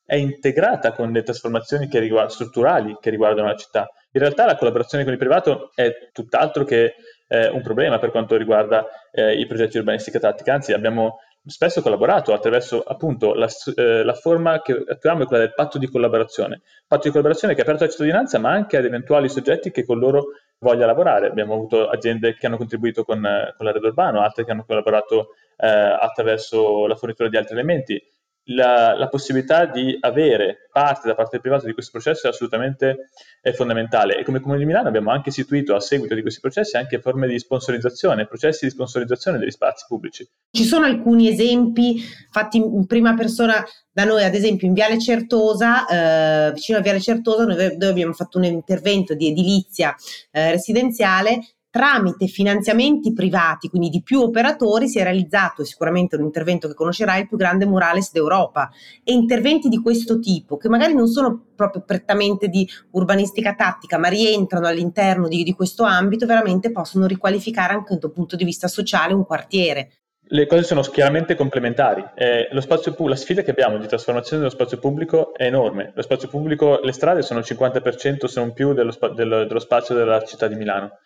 è 0.08 0.14
integrata 0.14 0.92
con 0.92 1.12
le 1.12 1.22
trasformazioni 1.22 1.86
che 1.86 1.98
riguard- 1.98 2.30
strutturali 2.30 2.96
che 2.98 3.10
riguardano 3.10 3.48
la 3.48 3.56
città. 3.56 3.90
In 4.12 4.20
realtà 4.22 4.46
la 4.46 4.56
collaborazione 4.56 5.04
con 5.04 5.12
il 5.12 5.18
privato 5.18 5.70
è 5.74 6.08
tutt'altro 6.12 6.64
che 6.64 6.94
eh, 7.28 7.48
un 7.48 7.60
problema 7.60 7.98
per 7.98 8.10
quanto 8.10 8.34
riguarda 8.38 8.86
eh, 9.12 9.38
i 9.38 9.44
progetti 9.44 9.76
urbanistica 9.76 10.18
tattica, 10.18 10.54
anzi 10.54 10.72
abbiamo 10.72 11.18
spesso 11.44 11.82
collaborato 11.82 12.32
attraverso 12.32 12.80
appunto 12.80 13.34
la, 13.34 13.50
eh, 13.74 14.02
la, 14.02 14.14
forma 14.14 14.62
che 14.62 14.82
attuiamo 14.88 15.24
è 15.24 15.26
quella 15.26 15.42
del 15.42 15.52
patto 15.52 15.76
di 15.76 15.86
collaborazione. 15.86 16.62
Patto 16.86 17.02
di 17.02 17.10
collaborazione 17.10 17.52
che 17.52 17.60
è 17.60 17.64
aperto 17.64 17.82
alla 17.82 17.92
cittadinanza 17.92 18.38
ma 18.38 18.50
anche 18.50 18.78
ad 18.78 18.86
eventuali 18.86 19.28
soggetti 19.28 19.70
che 19.70 19.84
con 19.84 19.98
loro 19.98 20.28
voglia 20.60 20.86
lavorare. 20.86 21.26
Abbiamo 21.26 21.52
avuto 21.52 21.86
aziende 21.86 22.34
che 22.34 22.46
hanno 22.46 22.56
contribuito 22.56 23.04
con, 23.04 23.20
con 23.20 23.66
l'arredo 23.66 23.88
urbano, 23.88 24.22
altre 24.22 24.46
che 24.46 24.52
hanno 24.52 24.64
collaborato 24.64 25.34
eh, 25.58 25.66
attraverso 25.68 26.86
la 26.86 26.96
fornitura 26.96 27.28
di 27.28 27.36
altri 27.36 27.52
elementi 27.56 28.02
la, 28.50 28.96
la, 28.96 29.08
possibilità 29.08 29.66
di 29.66 29.96
avere 30.00 30.68
parte 30.72 31.08
da 31.08 31.14
parte 31.14 31.32
del 31.32 31.40
privato 31.40 31.66
di 31.66 31.72
questo 31.72 31.92
processo 31.92 32.26
è 32.26 32.30
assolutamente 32.30 33.08
è 33.40 33.52
fondamentale 33.52 34.16
e 34.16 34.24
come 34.24 34.40
Comune 34.40 34.58
di 34.58 34.64
Milano 34.64 34.88
abbiamo 34.88 35.10
anche 35.10 35.28
istituito 35.28 35.74
a 35.74 35.80
seguito 35.80 36.14
di 36.14 36.22
questi 36.22 36.40
processi 36.40 36.76
anche 36.76 37.00
forme 37.00 37.26
di 37.26 37.38
sponsorizzazione, 37.38 38.26
processi 38.26 38.64
di 38.64 38.70
sponsorizzazione 38.70 39.38
degli 39.38 39.50
spazi 39.50 39.84
pubblici. 39.86 40.26
Ci 40.50 40.64
sono 40.64 40.86
alcuni 40.86 41.28
esempi 41.28 42.00
fatti 42.30 42.58
in 42.58 42.86
prima 42.86 43.14
persona 43.14 43.64
da 43.90 44.04
noi, 44.04 44.24
ad 44.24 44.34
esempio 44.34 44.66
in 44.66 44.74
Viale 44.74 44.98
Certosa, 44.98 45.86
eh, 45.86 46.52
vicino 46.52 46.78
a 46.78 46.80
Viale 46.80 47.00
Certosa, 47.00 47.44
dove 47.44 47.88
abbiamo 47.88 48.12
fatto 48.12 48.38
un 48.38 48.44
intervento 48.44 49.14
di 49.14 49.28
edilizia 49.28 49.94
eh, 50.30 50.52
residenziale 50.52 51.40
tramite 51.78 52.26
finanziamenti 52.26 53.12
privati, 53.12 53.68
quindi 53.68 53.88
di 53.88 54.02
più 54.02 54.20
operatori, 54.20 54.88
si 54.88 54.98
è 54.98 55.04
realizzato, 55.04 55.62
sicuramente 55.62 56.16
un 56.16 56.24
intervento 56.24 56.66
che 56.66 56.74
conoscerai, 56.74 57.20
il 57.20 57.28
più 57.28 57.36
grande 57.36 57.66
murales 57.66 58.10
d'Europa. 58.10 58.68
E 59.04 59.12
interventi 59.12 59.68
di 59.68 59.80
questo 59.80 60.18
tipo, 60.18 60.56
che 60.56 60.68
magari 60.68 60.92
non 60.92 61.06
sono 61.06 61.40
proprio 61.54 61.84
prettamente 61.86 62.48
di 62.48 62.68
urbanistica 62.90 63.54
tattica, 63.54 63.96
ma 63.96 64.08
rientrano 64.08 64.66
all'interno 64.66 65.28
di, 65.28 65.44
di 65.44 65.52
questo 65.52 65.84
ambito, 65.84 66.26
veramente 66.26 66.72
possono 66.72 67.06
riqualificare 67.06 67.74
anche 67.74 67.96
da 67.96 68.08
un 68.08 68.12
punto 68.12 68.34
di 68.34 68.42
vista 68.42 68.66
sociale 68.66 69.14
un 69.14 69.24
quartiere 69.24 69.90
le 70.30 70.46
cose 70.46 70.62
sono 70.62 70.82
chiaramente 70.82 71.34
complementari. 71.34 72.04
Eh, 72.14 72.50
pu- 72.94 73.06
la 73.06 73.16
sfida 73.16 73.40
che 73.40 73.50
abbiamo 73.52 73.78
di 73.78 73.86
trasformazione 73.86 74.42
dello 74.42 74.52
spazio 74.52 74.76
pubblico 74.76 75.32
è 75.34 75.44
enorme. 75.44 75.92
Lo 75.94 76.02
spazio 76.02 76.28
pubblico, 76.28 76.80
le 76.82 76.92
strade 76.92 77.22
sono 77.22 77.38
il 77.38 77.46
50% 77.48 78.26
se 78.26 78.38
non 78.38 78.52
più 78.52 78.74
dello, 78.74 78.90
spa- 78.90 79.08
dello, 79.08 79.46
dello 79.46 79.58
spazio 79.58 79.94
della 79.94 80.22
città 80.24 80.46
di 80.46 80.54
Milano 80.56 80.98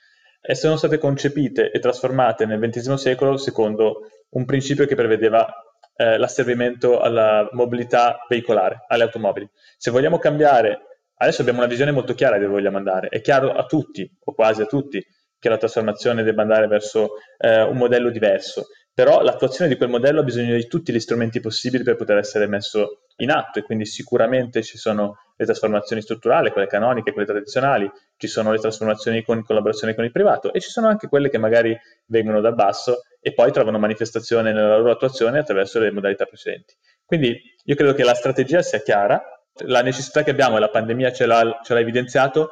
e 0.45 0.55
sono 0.57 0.77
state 0.77 0.99
concepite 0.99 1.71
e 1.71 1.79
trasformate 1.79 2.45
nel 2.47 2.59
XX 2.59 2.95
secolo 2.95 3.37
secondo 3.37 4.09
un 4.31 4.45
principio 4.45 4.87
che 4.87 4.97
prevedeva 4.97 5.47
eh, 5.95 6.19
l'asservimento 6.19 6.99
alla 6.99 7.49
mobilità 7.53 8.27
veicolare, 8.29 8.85
alle 8.89 9.05
automobili. 9.05 9.49
Se 9.79 9.93
vogliamo 9.93 10.19
cambiare, 10.19 11.05
adesso 11.17 11.43
abbiamo 11.43 11.61
una 11.61 11.69
visione 11.69 11.93
molto 11.93 12.15
chiara 12.15 12.37
di 12.37 12.43
dove 12.43 12.55
vogliamo 12.55 12.79
andare. 12.79 13.09
È 13.09 13.21
chiaro 13.21 13.53
a 13.53 13.65
tutti, 13.67 14.11
o 14.25 14.35
quasi 14.35 14.63
a 14.63 14.67
tutti, 14.67 15.01
che 15.39 15.49
la 15.49 15.59
trasformazione 15.59 16.25
debba 16.25 16.43
andare 16.43 16.67
verso 16.67 17.11
eh, 17.39 17.63
un 17.63 17.77
modello 17.77 18.11
diverso 18.11 18.67
però 18.95 19.23
l'attuazione 19.23 19.71
di 19.71 19.77
quel 19.77 19.89
modello 19.89 20.21
ha 20.21 20.25
bisogno 20.25 20.55
di 20.55 20.67
tutti 20.67 20.93
gli 20.93 21.01
strumenti 21.01 21.41
possibili 21.41 21.83
per 21.83 21.97
poter 21.97 22.19
essere 22.19 22.47
messo 22.47 23.05
in 23.17 23.31
atto 23.31 23.59
e 23.59 23.63
quindi 23.63 23.87
sicuramente 23.87 24.63
ci 24.63 24.77
sono 24.77 25.17
le 25.37 25.45
trasformazioni 25.45 26.03
strutturali, 26.03 26.51
quelle 26.51 26.67
canoniche, 26.67 27.13
quelle 27.13 27.27
tradizionali, 27.27 27.91
ci 28.17 28.27
sono 28.27 28.53
le 28.53 28.59
trasformazioni 28.59 29.23
con 29.23 29.43
collaborazione 29.43 29.95
con 29.95 30.05
il 30.05 30.13
privato 30.13 30.53
e 30.53 30.61
ci 30.61 30.71
sono 30.71 30.89
anche 30.89 31.09
quelle 31.09 31.29
che 31.29 31.39
magari 31.39 31.77
vengono 32.07 32.41
da 32.41 32.53
basso 32.53 33.03
e 33.21 33.33
poi 33.33 33.53
trovano 33.53 33.79
manifestazione 33.79 34.53
nella 34.53 34.77
loro 34.77 34.93
attuazione 34.93 35.39
attraverso 35.39 35.79
le 35.79 35.91
modalità 35.91 36.25
precedenti. 36.25 36.75
Quindi 37.05 37.41
io 37.65 37.75
credo 37.75 37.95
che 37.95 38.05
la 38.05 38.15
strategia 38.15 38.63
sia 38.63 38.81
chiara, 38.81 39.23
la 39.67 39.83
necessità 39.83 40.23
che 40.23 40.31
abbiamo 40.31 40.57
e 40.57 40.61
la 40.61 40.71
pandemia 40.71 41.13
ce 41.13 41.27
l'ha, 41.27 41.61
ce 41.63 41.75
l'ha 41.75 41.81
evidenziato 41.81 42.51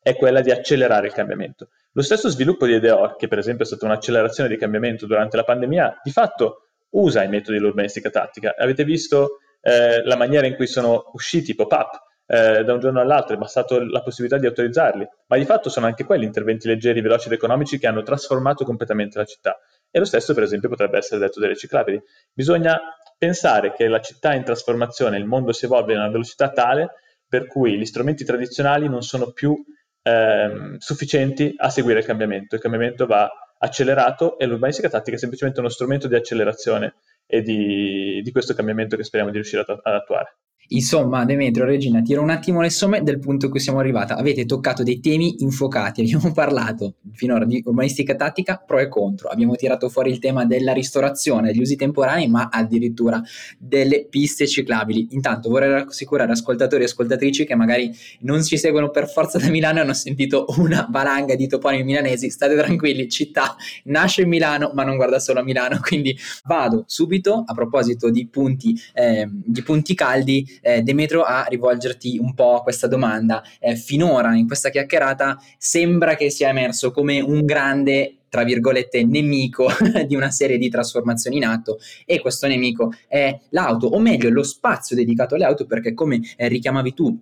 è 0.00 0.16
quella 0.16 0.40
di 0.40 0.50
accelerare 0.50 1.06
il 1.06 1.12
cambiamento. 1.12 1.68
Lo 1.92 2.02
stesso 2.02 2.28
sviluppo 2.28 2.66
di 2.66 2.74
EDEOR, 2.74 3.16
che 3.16 3.28
per 3.28 3.38
esempio 3.38 3.64
è 3.64 3.66
stata 3.66 3.84
un'accelerazione 3.84 4.48
di 4.48 4.56
cambiamento 4.56 5.06
durante 5.06 5.36
la 5.36 5.44
pandemia, 5.44 6.00
di 6.02 6.10
fatto 6.10 6.68
usa 6.90 7.22
i 7.22 7.28
metodi 7.28 7.58
dell'urbanistica 7.58 8.10
tattica. 8.10 8.54
Avete 8.56 8.84
visto 8.84 9.38
eh, 9.60 10.02
la 10.04 10.16
maniera 10.16 10.46
in 10.46 10.56
cui 10.56 10.66
sono 10.66 11.10
usciti 11.12 11.52
i 11.52 11.54
pop-up 11.54 12.10
eh, 12.32 12.64
da 12.64 12.72
un 12.72 12.80
giorno 12.80 12.98
all'altro, 12.98 13.34
è 13.34 13.38
bastato 13.38 13.78
la 13.84 14.00
possibilità 14.00 14.40
di 14.40 14.46
autorizzarli, 14.46 15.06
ma 15.26 15.36
di 15.36 15.44
fatto 15.44 15.68
sono 15.68 15.84
anche 15.84 16.04
quelli 16.04 16.24
interventi 16.24 16.66
leggeri, 16.66 17.02
veloci 17.02 17.26
ed 17.26 17.34
economici 17.34 17.78
che 17.78 17.86
hanno 17.86 18.02
trasformato 18.02 18.64
completamente 18.64 19.18
la 19.18 19.26
città. 19.26 19.58
E 19.90 19.98
lo 19.98 20.06
stesso, 20.06 20.32
per 20.32 20.42
esempio, 20.42 20.70
potrebbe 20.70 20.96
essere 20.96 21.20
detto 21.20 21.40
dei 21.40 21.50
riciclabili. 21.50 22.02
Bisogna 22.32 22.80
pensare 23.18 23.74
che 23.74 23.86
la 23.86 24.00
città 24.00 24.32
è 24.32 24.36
in 24.36 24.44
trasformazione, 24.44 25.18
il 25.18 25.26
mondo 25.26 25.52
si 25.52 25.66
evolve 25.66 25.92
a 25.94 25.98
una 25.98 26.08
velocità 26.08 26.50
tale 26.50 26.94
per 27.28 27.46
cui 27.46 27.76
gli 27.76 27.84
strumenti 27.84 28.24
tradizionali 28.24 28.88
non 28.88 29.02
sono 29.02 29.32
più 29.32 29.54
ehm, 30.02 30.78
sufficienti 30.78 31.52
a 31.58 31.68
seguire 31.68 31.98
il 31.98 32.06
cambiamento. 32.06 32.54
Il 32.54 32.62
cambiamento 32.62 33.04
va 33.04 33.30
accelerato 33.58 34.38
e 34.38 34.46
l'urbanistica 34.46 34.88
tattica 34.88 35.16
è 35.16 35.18
semplicemente 35.18 35.60
uno 35.60 35.68
strumento 35.68 36.08
di 36.08 36.14
accelerazione 36.14 36.94
e 37.26 37.42
di, 37.42 38.22
di 38.22 38.32
questo 38.32 38.54
cambiamento 38.54 38.96
che 38.96 39.04
speriamo 39.04 39.30
di 39.30 39.38
riuscire 39.38 39.64
ad 39.66 39.94
attuare. 39.94 40.36
Insomma, 40.68 41.24
Demetrio, 41.24 41.64
Regina, 41.64 42.00
tiro 42.00 42.22
un 42.22 42.30
attimo 42.30 42.60
le 42.60 42.70
somme 42.70 43.02
del 43.02 43.18
punto 43.18 43.46
in 43.46 43.50
cui 43.50 43.60
siamo 43.60 43.78
arrivati. 43.78 44.12
Avete 44.12 44.46
toccato 44.46 44.82
dei 44.82 45.00
temi 45.00 45.42
infuocati, 45.42 46.00
abbiamo 46.02 46.32
parlato 46.32 46.94
finora 47.12 47.44
di 47.44 47.62
urbanistica 47.64 48.14
tattica, 48.14 48.62
pro 48.64 48.78
e 48.78 48.88
contro, 48.88 49.28
abbiamo 49.28 49.54
tirato 49.54 49.88
fuori 49.88 50.10
il 50.10 50.18
tema 50.18 50.44
della 50.46 50.72
ristorazione, 50.72 51.52
degli 51.52 51.60
usi 51.60 51.76
temporanei, 51.76 52.28
ma 52.28 52.48
addirittura 52.50 53.22
delle 53.58 54.06
piste 54.08 54.46
ciclabili. 54.46 55.08
Intanto 55.10 55.50
vorrei 55.50 55.70
rassicurare 55.70 56.32
ascoltatori 56.32 56.82
e 56.82 56.86
ascoltatrici 56.86 57.44
che 57.44 57.54
magari 57.54 57.90
non 58.20 58.42
ci 58.42 58.56
seguono 58.56 58.90
per 58.90 59.10
forza 59.10 59.38
da 59.38 59.48
Milano 59.48 59.78
e 59.78 59.82
hanno 59.82 59.92
sentito 59.92 60.46
una 60.56 60.86
valanga 60.90 61.34
di 61.34 61.46
toponimi 61.46 61.84
milanesi, 61.84 62.30
state 62.30 62.56
tranquilli, 62.56 63.08
città 63.08 63.56
nasce 63.84 64.22
in 64.22 64.28
Milano, 64.28 64.70
ma 64.74 64.84
non 64.84 64.96
guarda 64.96 65.18
solo 65.18 65.40
a 65.40 65.42
Milano, 65.42 65.78
quindi 65.82 66.16
vado 66.44 66.84
subito 66.86 67.42
a 67.44 67.52
proposito 67.52 68.10
di 68.10 68.26
punti, 68.26 68.74
eh, 68.94 69.28
di 69.30 69.62
punti 69.62 69.94
caldi 69.94 70.60
eh, 70.62 70.82
Demetro 70.82 71.22
a 71.22 71.44
rivolgerti 71.48 72.16
un 72.18 72.32
po' 72.34 72.56
a 72.56 72.62
questa 72.62 72.86
domanda. 72.86 73.42
Eh, 73.60 73.76
finora 73.76 74.34
in 74.34 74.46
questa 74.46 74.70
chiacchierata 74.70 75.38
sembra 75.58 76.14
che 76.14 76.30
sia 76.30 76.48
emerso 76.48 76.90
come 76.90 77.20
un 77.20 77.44
grande 77.44 78.16
tra 78.32 78.44
virgolette, 78.44 79.04
nemico 79.04 79.68
di 80.08 80.16
una 80.16 80.30
serie 80.30 80.56
di 80.56 80.70
trasformazioni 80.70 81.36
in 81.36 81.44
atto 81.44 81.78
e 82.06 82.18
questo 82.18 82.46
nemico 82.46 82.90
è 83.06 83.38
l'auto, 83.50 83.88
o 83.88 83.98
meglio 83.98 84.30
lo 84.30 84.42
spazio 84.42 84.96
dedicato 84.96 85.34
alle 85.34 85.44
auto, 85.44 85.66
perché 85.66 85.92
come 85.92 86.18
eh, 86.38 86.48
richiamavi 86.48 86.94
tu 86.94 87.20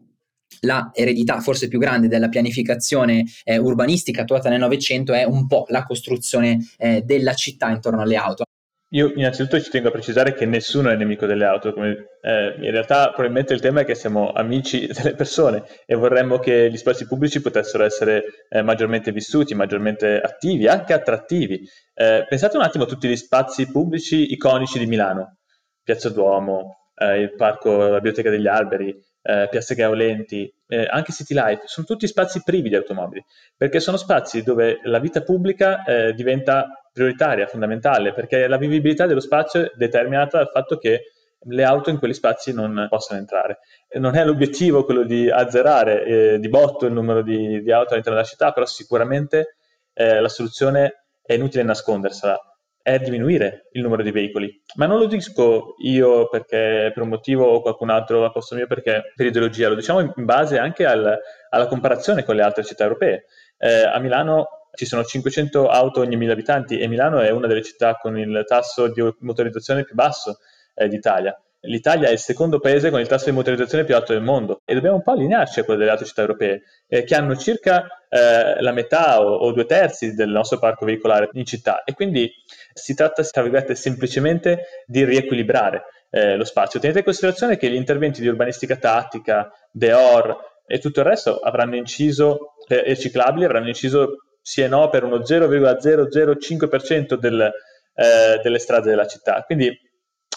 la 0.61 0.91
eredità 0.95 1.41
forse 1.41 1.67
più 1.67 1.81
grande 1.81 2.07
della 2.07 2.29
pianificazione 2.29 3.25
eh, 3.45 3.59
urbanistica 3.59 4.23
attuata 4.23 4.49
nel 4.49 4.61
Novecento 4.61 5.13
è 5.13 5.25
un 5.25 5.47
po' 5.47 5.65
la 5.69 5.85
costruzione 5.85 6.59
eh, 6.79 7.03
della 7.03 7.35
città 7.35 7.71
intorno 7.71 8.03
alle 8.03 8.17
auto. 8.17 8.45
Io 8.93 9.13
innanzitutto 9.15 9.61
ci 9.61 9.71
tengo 9.71 9.87
a 9.89 9.93
precisare 9.93 10.35
che 10.35 10.47
nessuno 10.47 10.91
è 10.91 10.97
nemico 10.97 11.25
delle 11.25 11.45
auto, 11.45 11.73
come, 11.73 12.09
eh, 12.23 12.57
in 12.59 12.73
realtà 12.73 13.11
probabilmente 13.11 13.55
il 13.55 13.61
tema 13.61 13.83
è 13.83 13.85
che 13.85 13.95
siamo 13.95 14.33
amici 14.33 14.87
delle 14.93 15.15
persone 15.15 15.63
e 15.87 15.95
vorremmo 15.95 16.39
che 16.41 16.69
gli 16.69 16.77
spazi 16.77 17.07
pubblici 17.07 17.41
potessero 17.41 17.85
essere 17.85 18.25
eh, 18.49 18.63
maggiormente 18.63 19.13
vissuti, 19.13 19.55
maggiormente 19.55 20.21
attivi, 20.21 20.67
anche 20.67 20.93
attrattivi. 20.93 21.61
Eh, 21.95 22.27
pensate 22.29 22.57
un 22.57 22.65
attimo 22.65 22.83
a 22.83 22.87
tutti 22.89 23.07
gli 23.07 23.15
spazi 23.15 23.71
pubblici 23.71 24.33
iconici 24.33 24.81
di 24.81 24.87
Milano, 24.87 25.37
Piazza 25.85 26.11
Duomo, 26.11 26.89
eh, 26.97 27.21
il 27.21 27.35
parco, 27.37 27.77
la 27.77 27.95
Biblioteca 27.95 28.29
degli 28.29 28.49
Alberi, 28.49 28.89
eh, 29.23 29.47
Piazza 29.49 29.75
Gaolenti, 29.75 30.53
eh, 30.67 30.89
anche 30.91 31.13
City 31.13 31.35
Life, 31.35 31.63
sono 31.67 31.87
tutti 31.87 32.09
spazi 32.09 32.43
privi 32.43 32.69
di 32.69 32.75
automobili, 32.75 33.25
perché 33.57 33.79
sono 33.79 33.97
spazi 33.97 34.43
dove 34.43 34.81
la 34.83 34.99
vita 34.99 35.23
pubblica 35.23 35.85
diventa 36.13 36.80
prioritaria, 36.93 37.47
fondamentale, 37.47 38.13
perché 38.13 38.47
la 38.47 38.57
vivibilità 38.57 39.07
dello 39.07 39.21
spazio 39.21 39.63
è 39.63 39.73
determinata 39.75 40.39
dal 40.39 40.51
fatto 40.51 40.77
che 40.79 41.13
le 41.45 41.65
auto 41.65 41.91
in 41.91 41.99
quegli 41.99 42.13
spazi 42.13 42.53
non 42.53 42.87
possono 42.89 43.19
entrare. 43.19 43.61
Non 43.95 44.17
è 44.17 44.25
l'obiettivo 44.25 44.85
quello 44.85 45.05
di 45.05 45.31
azzerare 45.31 46.05
eh, 46.05 46.39
di 46.39 46.49
botto 46.49 46.87
il 46.87 46.93
numero 46.93 47.23
di, 47.23 47.63
di, 47.63 47.73
auto 47.73 47.93
all'interno 47.93 48.19
della 48.19 48.29
città, 48.29 48.53
però 48.53 48.67
sicuramente 48.67 49.57
eh, 49.95 50.21
la 50.21 50.29
soluzione 50.29 51.05
è 51.23 51.35
inutile 51.35 51.63
nascondersela, 51.63 52.39
è 52.83 52.99
diminuire 52.99 53.69
il 53.73 53.83
numero 53.83 54.03
di 54.03 54.11
veicoli. 54.11 54.63
Ma 54.75 54.87
non 54.87 54.99
lo 54.99 55.07
dico 55.07 55.77
io 55.79 56.29
perché 56.29 56.91
per 56.93 57.03
un 57.03 57.09
motivo 57.09 57.47
o 57.47 57.63
qualcun 57.63 57.91
altro 57.91 58.25
a 58.25 58.31
posto 58.31 58.55
mio 58.55 58.67
perché 58.67 59.13
per 59.15 59.27
ideologia, 59.27 59.69
lo 59.69 59.75
diciamo 59.75 60.01
in 60.01 60.25
base 60.25 60.59
anche 60.59 60.85
al, 60.85 61.19
alla 61.49 61.67
comparazione 61.67 62.25
con 62.25 62.35
le 62.35 62.43
altre 62.43 62.65
città 62.65 62.83
europee. 62.83 63.25
Eh, 63.57 63.83
a 63.83 63.99
Milano 63.99 64.60
ci 64.75 64.87
sono 64.87 65.05
500 65.05 65.69
auto 65.69 66.01
ogni 66.01 66.17
1000 66.17 66.33
abitanti 66.33 66.79
e 66.79 66.87
Milano 66.89 67.21
è 67.21 67.31
una 67.31 67.47
delle 67.47 67.63
città 67.63 67.97
con 67.97 68.19
il 68.19 68.45
tasso 68.47 68.89
di 68.89 69.03
motorizzazione 69.21 69.85
più 69.85 69.95
basso 69.95 70.39
eh, 70.75 70.89
d'Italia. 70.89 71.39
L'Italia 71.65 72.09
è 72.09 72.13
il 72.13 72.19
secondo 72.19 72.59
paese 72.59 72.89
con 72.89 73.01
il 73.01 73.07
tasso 73.07 73.27
di 73.27 73.33
motorizzazione 73.33 73.85
più 73.85 73.95
alto 73.95 74.15
del 74.15 74.23
mondo 74.23 74.63
e 74.65 74.73
dobbiamo 74.73 74.97
un 74.97 75.03
po' 75.03 75.11
allinearci 75.13 75.61
a 75.61 75.65
quello 75.65 75.79
delle 75.79 75.91
altre 75.91 76.07
città 76.07 76.23
europee 76.23 76.63
eh, 76.89 77.05
che 77.05 77.15
hanno 77.15 77.37
circa 77.37 77.87
eh, 78.09 78.63
la 78.63 78.73
metà 78.73 79.21
o, 79.21 79.35
o, 79.35 79.53
due 79.53 79.67
terzi 79.67 80.15
del 80.15 80.31
nostro 80.31 80.59
parco 80.59 80.87
veicolare 80.87 81.29
in 81.33 81.45
città 81.45 81.85
e 81.85 81.93
quindi 81.93 82.33
si 82.73 82.95
tratta, 82.95 83.23
tra 83.23 83.43
virgolette, 83.43 83.75
semplicemente 83.75 84.85
di 84.87 85.05
riequilibrare 85.05 85.85
eh, 86.09 86.37
lo 86.37 86.45
spazio. 86.45 86.81
Tenete 86.81 87.01
in 87.01 87.05
considerazione 87.05 87.59
che 87.59 87.69
gli 87.69 87.75
interventi 87.75 88.23
di 88.23 88.29
urbanistica 88.29 88.77
tattica, 88.77 89.53
DEOR 89.71 90.63
e 90.67 90.79
tutto 90.79 91.01
il 91.01 91.07
resto 91.07 91.37
avranno 91.41 91.77
inciso, 91.77 92.55
eh, 92.69 92.85
e 92.87 92.97
ciclabili 92.97 93.45
avranno 93.45 93.69
inciso 93.69 94.30
sì 94.41 94.63
e 94.63 94.69
no 94.69 94.89
per 94.89 95.05
uno 95.05 95.19
0,005% 95.19 97.15
del, 97.15 97.53
eh, 97.95 98.41
delle 98.43 98.59
strade 98.59 98.91
della 98.91 99.07
città. 99.07 99.43
Quindi 99.45 99.77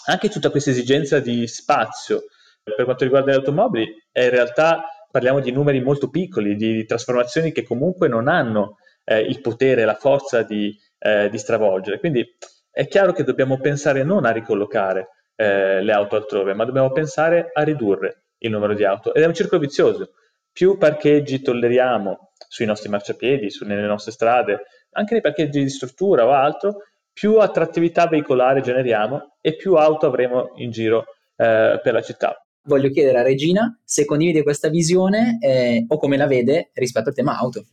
anche 0.06 0.28
tutta 0.28 0.50
questa 0.50 0.70
esigenza 0.70 1.18
di 1.20 1.46
spazio 1.46 2.24
per 2.62 2.84
quanto 2.84 3.04
riguarda 3.04 3.30
le 3.30 3.36
automobili 3.36 4.06
è 4.10 4.22
in 4.24 4.30
realtà 4.30 4.84
parliamo 5.10 5.40
di 5.40 5.52
numeri 5.52 5.80
molto 5.80 6.08
piccoli, 6.08 6.56
di 6.56 6.84
trasformazioni 6.84 7.52
che 7.52 7.62
comunque 7.62 8.08
non 8.08 8.26
hanno 8.26 8.78
eh, 9.04 9.20
il 9.20 9.40
potere, 9.40 9.84
la 9.84 9.94
forza 9.94 10.42
di, 10.42 10.76
eh, 10.98 11.28
di, 11.28 11.38
stravolgere. 11.38 12.00
Quindi 12.00 12.36
è 12.70 12.88
chiaro 12.88 13.12
che 13.12 13.22
dobbiamo 13.22 13.60
pensare 13.60 14.02
non 14.02 14.24
a 14.24 14.32
ricollocare 14.32 15.08
eh, 15.36 15.82
le 15.82 15.92
auto 15.92 16.16
altrove, 16.16 16.54
ma 16.54 16.64
dobbiamo 16.64 16.90
pensare 16.90 17.50
a 17.52 17.62
ridurre 17.62 18.24
il 18.38 18.50
numero 18.50 18.74
di 18.74 18.84
auto. 18.84 19.14
Ed 19.14 19.22
è 19.22 19.26
un 19.26 19.34
circolo 19.34 19.60
vizioso. 19.60 20.14
Più 20.50 20.78
parcheggi 20.78 21.42
tolleriamo 21.42 22.32
sui 22.48 22.66
nostri 22.66 22.88
marciapiedi, 22.88 23.50
su, 23.50 23.64
nelle 23.64 23.86
nostre 23.86 24.12
strade, 24.12 24.62
anche 24.92 25.14
nei 25.14 25.22
parcheggi 25.22 25.62
di 25.62 25.70
struttura 25.70 26.26
o 26.26 26.30
altro, 26.30 26.76
più 27.12 27.38
attrattività 27.38 28.06
veicolare 28.06 28.60
generiamo 28.60 29.36
e 29.40 29.56
più 29.56 29.74
auto 29.74 30.06
avremo 30.06 30.52
in 30.56 30.70
giro 30.70 31.04
eh, 31.36 31.80
per 31.82 31.92
la 31.92 32.02
città. 32.02 32.36
Voglio 32.66 32.90
chiedere 32.90 33.18
a 33.18 33.22
Regina 33.22 33.78
se 33.84 34.04
condivide 34.04 34.42
questa 34.42 34.68
visione 34.68 35.38
eh, 35.40 35.84
o 35.86 35.98
come 35.98 36.16
la 36.16 36.26
vede 36.26 36.70
rispetto 36.74 37.10
al 37.10 37.14
tema 37.14 37.38
auto. 37.38 37.64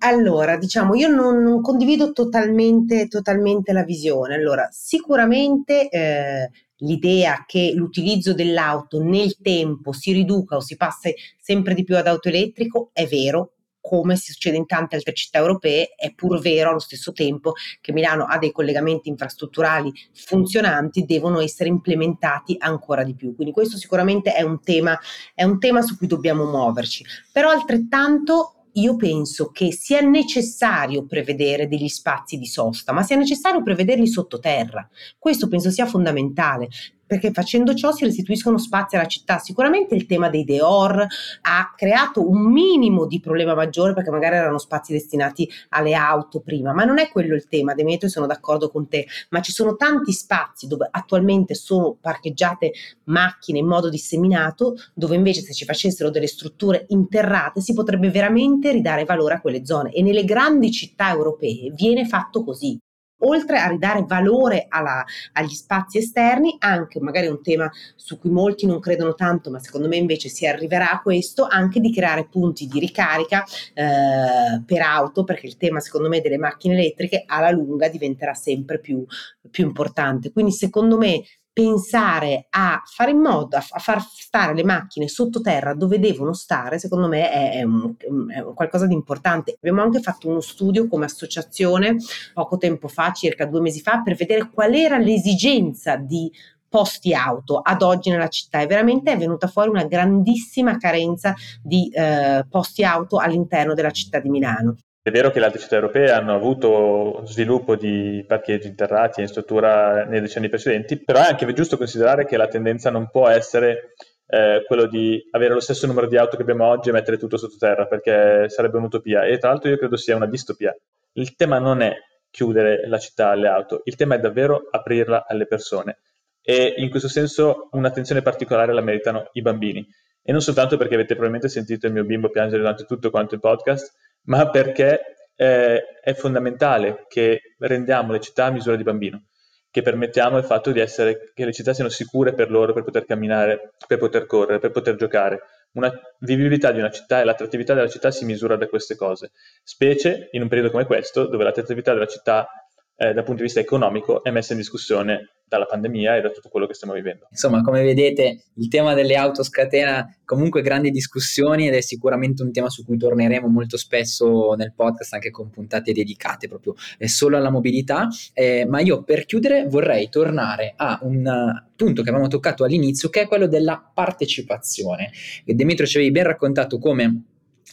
Allora, 0.00 0.56
diciamo, 0.56 0.94
io 0.94 1.08
non, 1.08 1.42
non 1.42 1.60
condivido 1.60 2.12
totalmente, 2.12 3.08
totalmente, 3.08 3.72
la 3.72 3.82
visione. 3.82 4.34
Allora, 4.34 4.68
sicuramente 4.70 5.88
eh, 5.88 6.50
l'idea 6.78 7.44
che 7.46 7.72
l'utilizzo 7.74 8.32
dell'auto 8.32 9.02
nel 9.02 9.36
tempo 9.40 9.92
si 9.92 10.12
riduca 10.12 10.56
o 10.56 10.60
si 10.60 10.76
passi 10.76 11.12
sempre 11.40 11.74
di 11.74 11.82
più 11.82 11.96
ad 11.96 12.06
auto 12.06 12.28
elettrico 12.28 12.90
è 12.92 13.06
vero, 13.06 13.54
come 13.80 14.16
si 14.16 14.32
succede 14.32 14.56
in 14.56 14.66
tante 14.66 14.96
altre 14.96 15.14
città 15.14 15.38
europee, 15.38 15.94
è 15.96 16.12
pur 16.14 16.40
vero 16.40 16.70
allo 16.70 16.78
stesso 16.78 17.12
tempo 17.12 17.52
che 17.80 17.92
Milano 17.92 18.24
ha 18.24 18.38
dei 18.38 18.52
collegamenti 18.52 19.08
infrastrutturali 19.08 19.92
funzionanti, 20.12 21.04
devono 21.04 21.40
essere 21.40 21.68
implementati 21.68 22.56
ancora 22.58 23.02
di 23.02 23.14
più. 23.14 23.34
Quindi 23.34 23.52
questo 23.52 23.76
sicuramente 23.76 24.34
è 24.34 24.42
un 24.42 24.60
tema, 24.60 24.98
è 25.34 25.44
un 25.44 25.58
tema 25.58 25.82
su 25.82 25.96
cui 25.96 26.06
dobbiamo 26.06 26.44
muoverci. 26.44 27.04
Però 27.32 27.50
altrettanto 27.50 28.52
io 28.72 28.96
penso 28.96 29.50
che 29.50 29.72
sia 29.72 30.00
necessario 30.00 31.04
prevedere 31.06 31.66
degli 31.66 31.88
spazi 31.88 32.36
di 32.36 32.46
sosta, 32.46 32.92
ma 32.92 33.02
sia 33.02 33.16
necessario 33.16 33.62
prevederli 33.62 34.06
sottoterra. 34.06 34.88
Questo 35.18 35.48
penso 35.48 35.70
sia 35.70 35.86
fondamentale, 35.86 36.68
perché 37.08 37.32
facendo 37.32 37.74
ciò 37.74 37.90
si 37.90 38.04
restituiscono 38.04 38.58
spazi 38.58 38.94
alla 38.94 39.06
città. 39.06 39.38
Sicuramente 39.38 39.96
il 39.96 40.06
tema 40.06 40.28
dei 40.28 40.44
Deor 40.44 41.06
ha 41.40 41.74
creato 41.74 42.28
un 42.28 42.52
minimo 42.52 43.06
di 43.06 43.18
problema 43.18 43.54
maggiore 43.54 43.94
perché 43.94 44.10
magari 44.10 44.36
erano 44.36 44.58
spazi 44.58 44.92
destinati 44.92 45.48
alle 45.70 45.94
auto 45.94 46.40
prima, 46.40 46.72
ma 46.72 46.84
non 46.84 46.98
è 46.98 47.08
quello 47.08 47.34
il 47.34 47.48
tema, 47.48 47.74
Demetrio, 47.74 48.10
sono 48.10 48.26
d'accordo 48.26 48.70
con 48.70 48.86
te, 48.88 49.06
ma 49.30 49.40
ci 49.40 49.52
sono 49.52 49.74
tanti 49.74 50.12
spazi 50.12 50.66
dove 50.66 50.86
attualmente 50.90 51.54
sono 51.54 51.96
parcheggiate 51.98 52.72
macchine 53.04 53.58
in 53.58 53.66
modo 53.66 53.88
disseminato, 53.88 54.76
dove 54.92 55.16
invece 55.16 55.40
se 55.40 55.54
ci 55.54 55.64
facessero 55.64 56.10
delle 56.10 56.26
strutture 56.26 56.84
interrate 56.88 57.60
si 57.62 57.72
potrebbe 57.72 58.10
veramente 58.10 58.70
ridare 58.70 59.04
valore 59.04 59.34
a 59.34 59.40
quelle 59.40 59.64
zone. 59.64 59.92
E 59.92 60.02
nelle 60.02 60.24
grandi 60.24 60.70
città 60.70 61.10
europee 61.10 61.72
viene 61.74 62.06
fatto 62.06 62.44
così 62.44 62.78
oltre 63.20 63.58
a 63.58 63.68
ridare 63.68 64.04
valore 64.06 64.66
alla, 64.68 65.04
agli 65.32 65.54
spazi 65.54 65.98
esterni, 65.98 66.56
anche 66.58 67.00
magari 67.00 67.26
un 67.26 67.42
tema 67.42 67.70
su 67.96 68.18
cui 68.18 68.30
molti 68.30 68.66
non 68.66 68.80
credono 68.80 69.14
tanto, 69.14 69.50
ma 69.50 69.58
secondo 69.58 69.88
me 69.88 69.96
invece 69.96 70.28
si 70.28 70.46
arriverà 70.46 70.90
a 70.90 71.00
questo, 71.00 71.46
anche 71.46 71.80
di 71.80 71.92
creare 71.92 72.28
punti 72.28 72.66
di 72.66 72.78
ricarica 72.78 73.44
eh, 73.74 74.62
per 74.64 74.82
auto, 74.82 75.24
perché 75.24 75.46
il 75.46 75.56
tema 75.56 75.80
secondo 75.80 76.08
me 76.08 76.20
delle 76.20 76.38
macchine 76.38 76.74
elettriche 76.74 77.24
alla 77.26 77.50
lunga 77.50 77.88
diventerà 77.88 78.34
sempre 78.34 78.78
più, 78.78 79.04
più 79.50 79.64
importante. 79.64 80.32
Quindi 80.32 80.52
secondo 80.52 80.96
me 80.96 81.22
pensare 81.58 82.46
a 82.50 82.80
fare 82.86 83.10
in 83.10 83.18
modo 83.18 83.56
a, 83.56 83.60
far 83.60 84.00
stare 84.00 84.54
le 84.54 84.62
macchine 84.62 85.08
sottoterra 85.08 85.74
dove 85.74 85.98
devono 85.98 86.32
stare, 86.32 86.78
secondo 86.78 87.08
me 87.08 87.28
è, 87.32 87.52
è, 87.54 87.62
un, 87.64 87.96
è, 87.98 88.38
un, 88.38 88.54
qualcosa 88.54 88.86
di 88.86 88.94
importante. 88.94 89.56
Abbiamo 89.56 89.82
anche 89.82 89.98
fatto 90.00 90.28
uno 90.28 90.38
studio 90.38 90.86
come 90.86 91.06
associazione 91.06 91.96
poco 92.32 92.58
tempo 92.58 92.86
fa, 92.86 93.10
circa 93.10 93.44
due 93.44 93.60
mesi 93.60 93.80
fa, 93.80 94.02
per 94.02 94.14
vedere 94.14 94.48
qual 94.52 94.72
era 94.72 94.98
l'esigenza 94.98 95.96
di 95.96 96.30
posti 96.68 97.12
auto 97.12 97.58
ad 97.58 97.82
oggi 97.82 98.10
nella 98.10 98.28
città 98.28 98.60
e 98.60 98.66
veramente 98.66 99.10
è 99.10 99.16
venuta 99.16 99.48
fuori 99.48 99.68
una 99.68 99.86
grandissima 99.86 100.76
carenza 100.76 101.34
di 101.60 101.88
eh, 101.88 102.46
posti 102.48 102.84
auto 102.84 103.16
all'interno 103.16 103.74
della 103.74 103.90
città 103.90 104.20
di 104.20 104.28
Milano. 104.28 104.76
È 105.00 105.10
vero 105.10 105.30
che 105.30 105.38
le 105.38 105.46
altre 105.46 105.60
città 105.60 105.76
europee 105.76 106.10
hanno 106.10 106.34
avuto 106.34 107.22
sviluppo 107.24 107.76
di 107.76 108.24
parcheggi 108.26 108.66
interrati 108.66 109.20
in 109.20 109.28
struttura 109.28 110.04
nei 110.04 110.20
decenni 110.20 110.48
precedenti, 110.48 111.02
però 111.02 111.20
è 111.20 111.28
anche 111.28 111.50
giusto 111.52 111.76
considerare 111.78 112.26
che 112.26 112.36
la 112.36 112.48
tendenza 112.48 112.90
non 112.90 113.08
può 113.08 113.28
essere 113.28 113.94
eh, 114.26 114.64
quello 114.66 114.86
di 114.86 115.26
avere 115.30 115.54
lo 115.54 115.60
stesso 115.60 115.86
numero 115.86 116.06
di 116.06 116.18
auto 116.18 116.36
che 116.36 116.42
abbiamo 116.42 116.66
oggi 116.66 116.90
e 116.90 116.92
mettere 116.92 117.16
tutto 117.16 117.38
sottoterra, 117.38 117.86
perché 117.86 118.48
sarebbe 118.48 118.76
un'utopia. 118.76 119.24
E 119.24 119.38
tra 119.38 119.48
l'altro 119.50 119.70
io 119.70 119.78
credo 119.78 119.96
sia 119.96 120.16
una 120.16 120.26
distopia. 120.26 120.76
Il 121.12 121.34
tema 121.34 121.58
non 121.58 121.80
è 121.80 121.96
chiudere 122.30 122.86
la 122.86 122.98
città 122.98 123.30
alle 123.30 123.48
auto, 123.48 123.80
il 123.84 123.96
tema 123.96 124.16
è 124.16 124.20
davvero 124.20 124.68
aprirla 124.70 125.24
alle 125.26 125.46
persone. 125.46 125.98
E 126.42 126.74
in 126.76 126.90
questo 126.90 127.08
senso 127.08 127.68
un'attenzione 127.72 128.22
particolare 128.22 128.72
la 128.72 128.82
meritano 128.82 129.30
i 129.32 129.42
bambini. 129.42 129.86
E 130.22 130.32
non 130.32 130.42
soltanto 130.42 130.76
perché 130.76 130.94
avete 130.94 131.14
probabilmente 131.14 131.48
sentito 131.48 131.86
il 131.86 131.92
mio 131.94 132.04
bimbo 132.04 132.28
piangere 132.28 132.58
durante 132.58 132.84
tutto 132.84 133.10
quanto 133.10 133.34
il 133.34 133.40
podcast, 133.40 133.94
ma 134.28 134.48
perché 134.50 135.30
eh, 135.36 136.00
è 136.00 136.14
fondamentale 136.14 137.04
che 137.08 137.54
rendiamo 137.58 138.12
le 138.12 138.20
città 138.20 138.46
a 138.46 138.50
misura 138.50 138.76
di 138.76 138.82
bambino, 138.82 139.24
che 139.70 139.82
permettiamo 139.82 140.38
il 140.38 140.44
fatto 140.44 140.72
essere, 140.78 141.32
che 141.34 141.44
le 141.44 141.52
città 141.52 141.72
siano 141.72 141.90
sicure 141.90 142.34
per 142.34 142.50
loro 142.50 142.72
per 142.72 142.84
poter 142.84 143.04
camminare, 143.04 143.74
per 143.86 143.98
poter 143.98 144.26
correre, 144.26 144.58
per 144.58 144.70
poter 144.70 144.96
giocare. 144.96 145.40
Una 145.72 145.92
vivibilità 146.20 146.72
di 146.72 146.78
una 146.78 146.90
città 146.90 147.20
e 147.20 147.24
l'attrattività 147.24 147.74
della 147.74 147.88
città 147.88 148.10
si 148.10 148.24
misura 148.24 148.56
da 148.56 148.66
queste 148.66 148.96
cose, 148.96 149.32
specie 149.62 150.28
in 150.32 150.42
un 150.42 150.48
periodo 150.48 150.70
come 150.70 150.86
questo, 150.86 151.26
dove 151.26 151.44
l'attrattività 151.44 151.92
della 151.92 152.06
città 152.06 152.48
eh, 152.96 153.12
dal 153.12 153.24
punto 153.24 153.36
di 153.36 153.42
vista 153.42 153.60
economico 153.60 154.24
è 154.24 154.30
messa 154.30 154.52
in 154.52 154.58
discussione 154.58 155.37
dalla 155.48 155.64
pandemia 155.64 156.16
e 156.16 156.20
da 156.20 156.30
tutto 156.30 156.48
quello 156.48 156.66
che 156.66 156.74
stiamo 156.74 156.94
vivendo. 156.94 157.26
Insomma, 157.30 157.62
come 157.62 157.82
vedete, 157.82 158.44
il 158.54 158.68
tema 158.68 158.94
delle 158.94 159.16
auto 159.16 159.42
scatena 159.42 160.06
comunque 160.24 160.60
grandi 160.60 160.90
discussioni 160.90 161.68
ed 161.68 161.74
è 161.74 161.80
sicuramente 161.80 162.42
un 162.42 162.52
tema 162.52 162.68
su 162.68 162.84
cui 162.84 162.98
torneremo 162.98 163.48
molto 163.48 163.76
spesso 163.76 164.54
nel 164.54 164.74
podcast, 164.74 165.14
anche 165.14 165.30
con 165.30 165.50
puntate 165.50 165.92
dedicate 165.92 166.48
proprio 166.48 166.74
eh, 166.98 167.08
solo 167.08 167.36
alla 167.36 167.50
mobilità. 167.50 168.08
Eh, 168.34 168.66
ma 168.66 168.80
io 168.80 169.02
per 169.02 169.24
chiudere 169.24 169.66
vorrei 169.66 170.08
tornare 170.08 170.74
a 170.76 170.98
un 171.02 171.24
uh, 171.24 171.72
punto 171.74 172.02
che 172.02 172.10
avevamo 172.10 172.28
toccato 172.28 172.64
all'inizio, 172.64 173.08
che 173.08 173.22
è 173.22 173.26
quello 173.26 173.46
della 173.46 173.90
partecipazione. 173.92 175.10
E 175.44 175.54
Demetrio 175.54 175.86
ci 175.86 175.96
avevi 175.96 176.12
ben 176.12 176.24
raccontato 176.24 176.78
come 176.78 177.22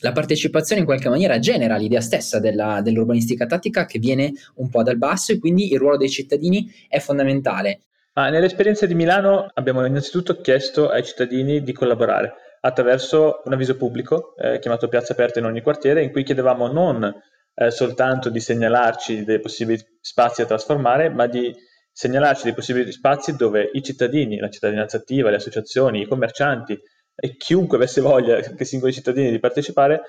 la 0.01 0.11
partecipazione 0.11 0.81
in 0.81 0.87
qualche 0.87 1.09
maniera 1.09 1.39
genera 1.39 1.77
l'idea 1.77 2.01
stessa 2.01 2.39
della, 2.39 2.81
dell'urbanistica 2.81 3.45
tattica 3.45 3.85
che 3.85 3.99
viene 3.99 4.33
un 4.55 4.69
po' 4.69 4.83
dal 4.83 4.97
basso 4.97 5.31
e 5.31 5.39
quindi 5.39 5.71
il 5.71 5.79
ruolo 5.79 5.97
dei 5.97 6.09
cittadini 6.09 6.71
è 6.87 6.99
fondamentale. 6.99 7.79
Ma 8.13 8.29
nell'esperienza 8.29 8.85
di 8.85 8.95
Milano 8.95 9.49
abbiamo 9.53 9.85
innanzitutto 9.85 10.39
chiesto 10.39 10.89
ai 10.89 11.03
cittadini 11.03 11.61
di 11.63 11.73
collaborare 11.73 12.33
attraverso 12.61 13.41
un 13.45 13.53
avviso 13.53 13.75
pubblico 13.75 14.35
eh, 14.37 14.59
chiamato 14.59 14.87
Piazza 14.87 15.13
Aperta 15.13 15.39
in 15.39 15.45
ogni 15.45 15.61
quartiere 15.61 16.01
in 16.01 16.11
cui 16.11 16.23
chiedevamo 16.23 16.71
non 16.71 17.13
eh, 17.53 17.71
soltanto 17.71 18.29
di 18.29 18.39
segnalarci 18.39 19.23
dei 19.23 19.39
possibili 19.39 19.79
spazi 20.01 20.41
da 20.41 20.47
trasformare, 20.47 21.09
ma 21.09 21.27
di 21.27 21.53
segnalarci 21.91 22.43
dei 22.43 22.53
possibili 22.53 22.91
spazi 22.91 23.35
dove 23.35 23.69
i 23.73 23.81
cittadini, 23.81 24.37
la 24.37 24.49
cittadinanza 24.49 24.97
attiva, 24.97 25.29
le 25.29 25.37
associazioni, 25.37 26.01
i 26.01 26.07
commercianti, 26.07 26.77
e 27.15 27.37
chiunque 27.37 27.77
avesse 27.77 28.01
voglia, 28.01 28.37
anche 28.37 28.65
singoli 28.65 28.93
cittadini, 28.93 29.31
di 29.31 29.39
partecipare, 29.39 30.01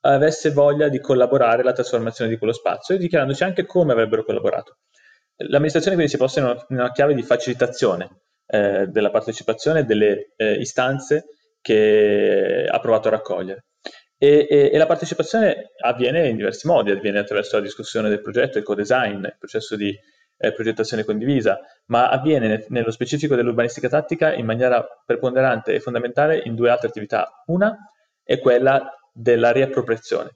avesse 0.00 0.50
voglia 0.50 0.88
di 0.88 1.00
collaborare 1.00 1.62
alla 1.62 1.72
trasformazione 1.72 2.30
di 2.30 2.36
quello 2.36 2.52
spazio 2.52 2.94
e 2.94 2.98
dichiarandoci 2.98 3.44
anche 3.44 3.66
come 3.66 3.92
avrebbero 3.92 4.24
collaborato. 4.24 4.78
L'amministrazione 5.36 5.96
quindi 5.96 6.12
si 6.12 6.18
posta 6.18 6.40
in 6.40 6.64
una, 6.68 6.90
chiave 6.90 7.14
di 7.14 7.22
facilitazione 7.22 8.22
eh, 8.46 8.86
della 8.88 9.10
partecipazione 9.10 9.84
delle 9.84 10.32
eh, 10.36 10.54
istanze 10.54 11.26
che 11.60 12.66
ha 12.68 12.80
provato 12.80 13.08
a 13.08 13.12
raccogliere. 13.12 13.66
E, 14.16 14.48
e, 14.50 14.70
e, 14.72 14.78
la 14.78 14.86
partecipazione 14.86 15.70
avviene 15.80 16.26
in 16.26 16.36
diversi 16.36 16.66
modi, 16.66 16.90
avviene 16.90 17.20
attraverso 17.20 17.56
la 17.56 17.62
discussione 17.62 18.08
del 18.08 18.20
progetto, 18.20 18.58
il 18.58 18.64
co-design, 18.64 19.24
il 19.24 19.36
processo 19.38 19.76
di 19.76 19.96
eh, 20.38 20.52
progettazione 20.52 21.04
condivisa, 21.04 21.58
ma 21.86 22.08
avviene 22.08 22.64
nello 22.68 22.90
specifico 22.90 23.34
dell'urbanistica 23.34 23.88
tattica 23.88 24.32
in 24.32 24.46
maniera 24.46 24.86
preponderante 25.04 25.74
e 25.74 25.80
fondamentale 25.80 26.40
in 26.44 26.54
due 26.54 26.70
altre 26.70 26.88
attività. 26.88 27.42
Una 27.46 27.76
è 28.22 28.38
quella 28.38 28.90
della 29.12 29.50
riappropriazione. 29.50 30.30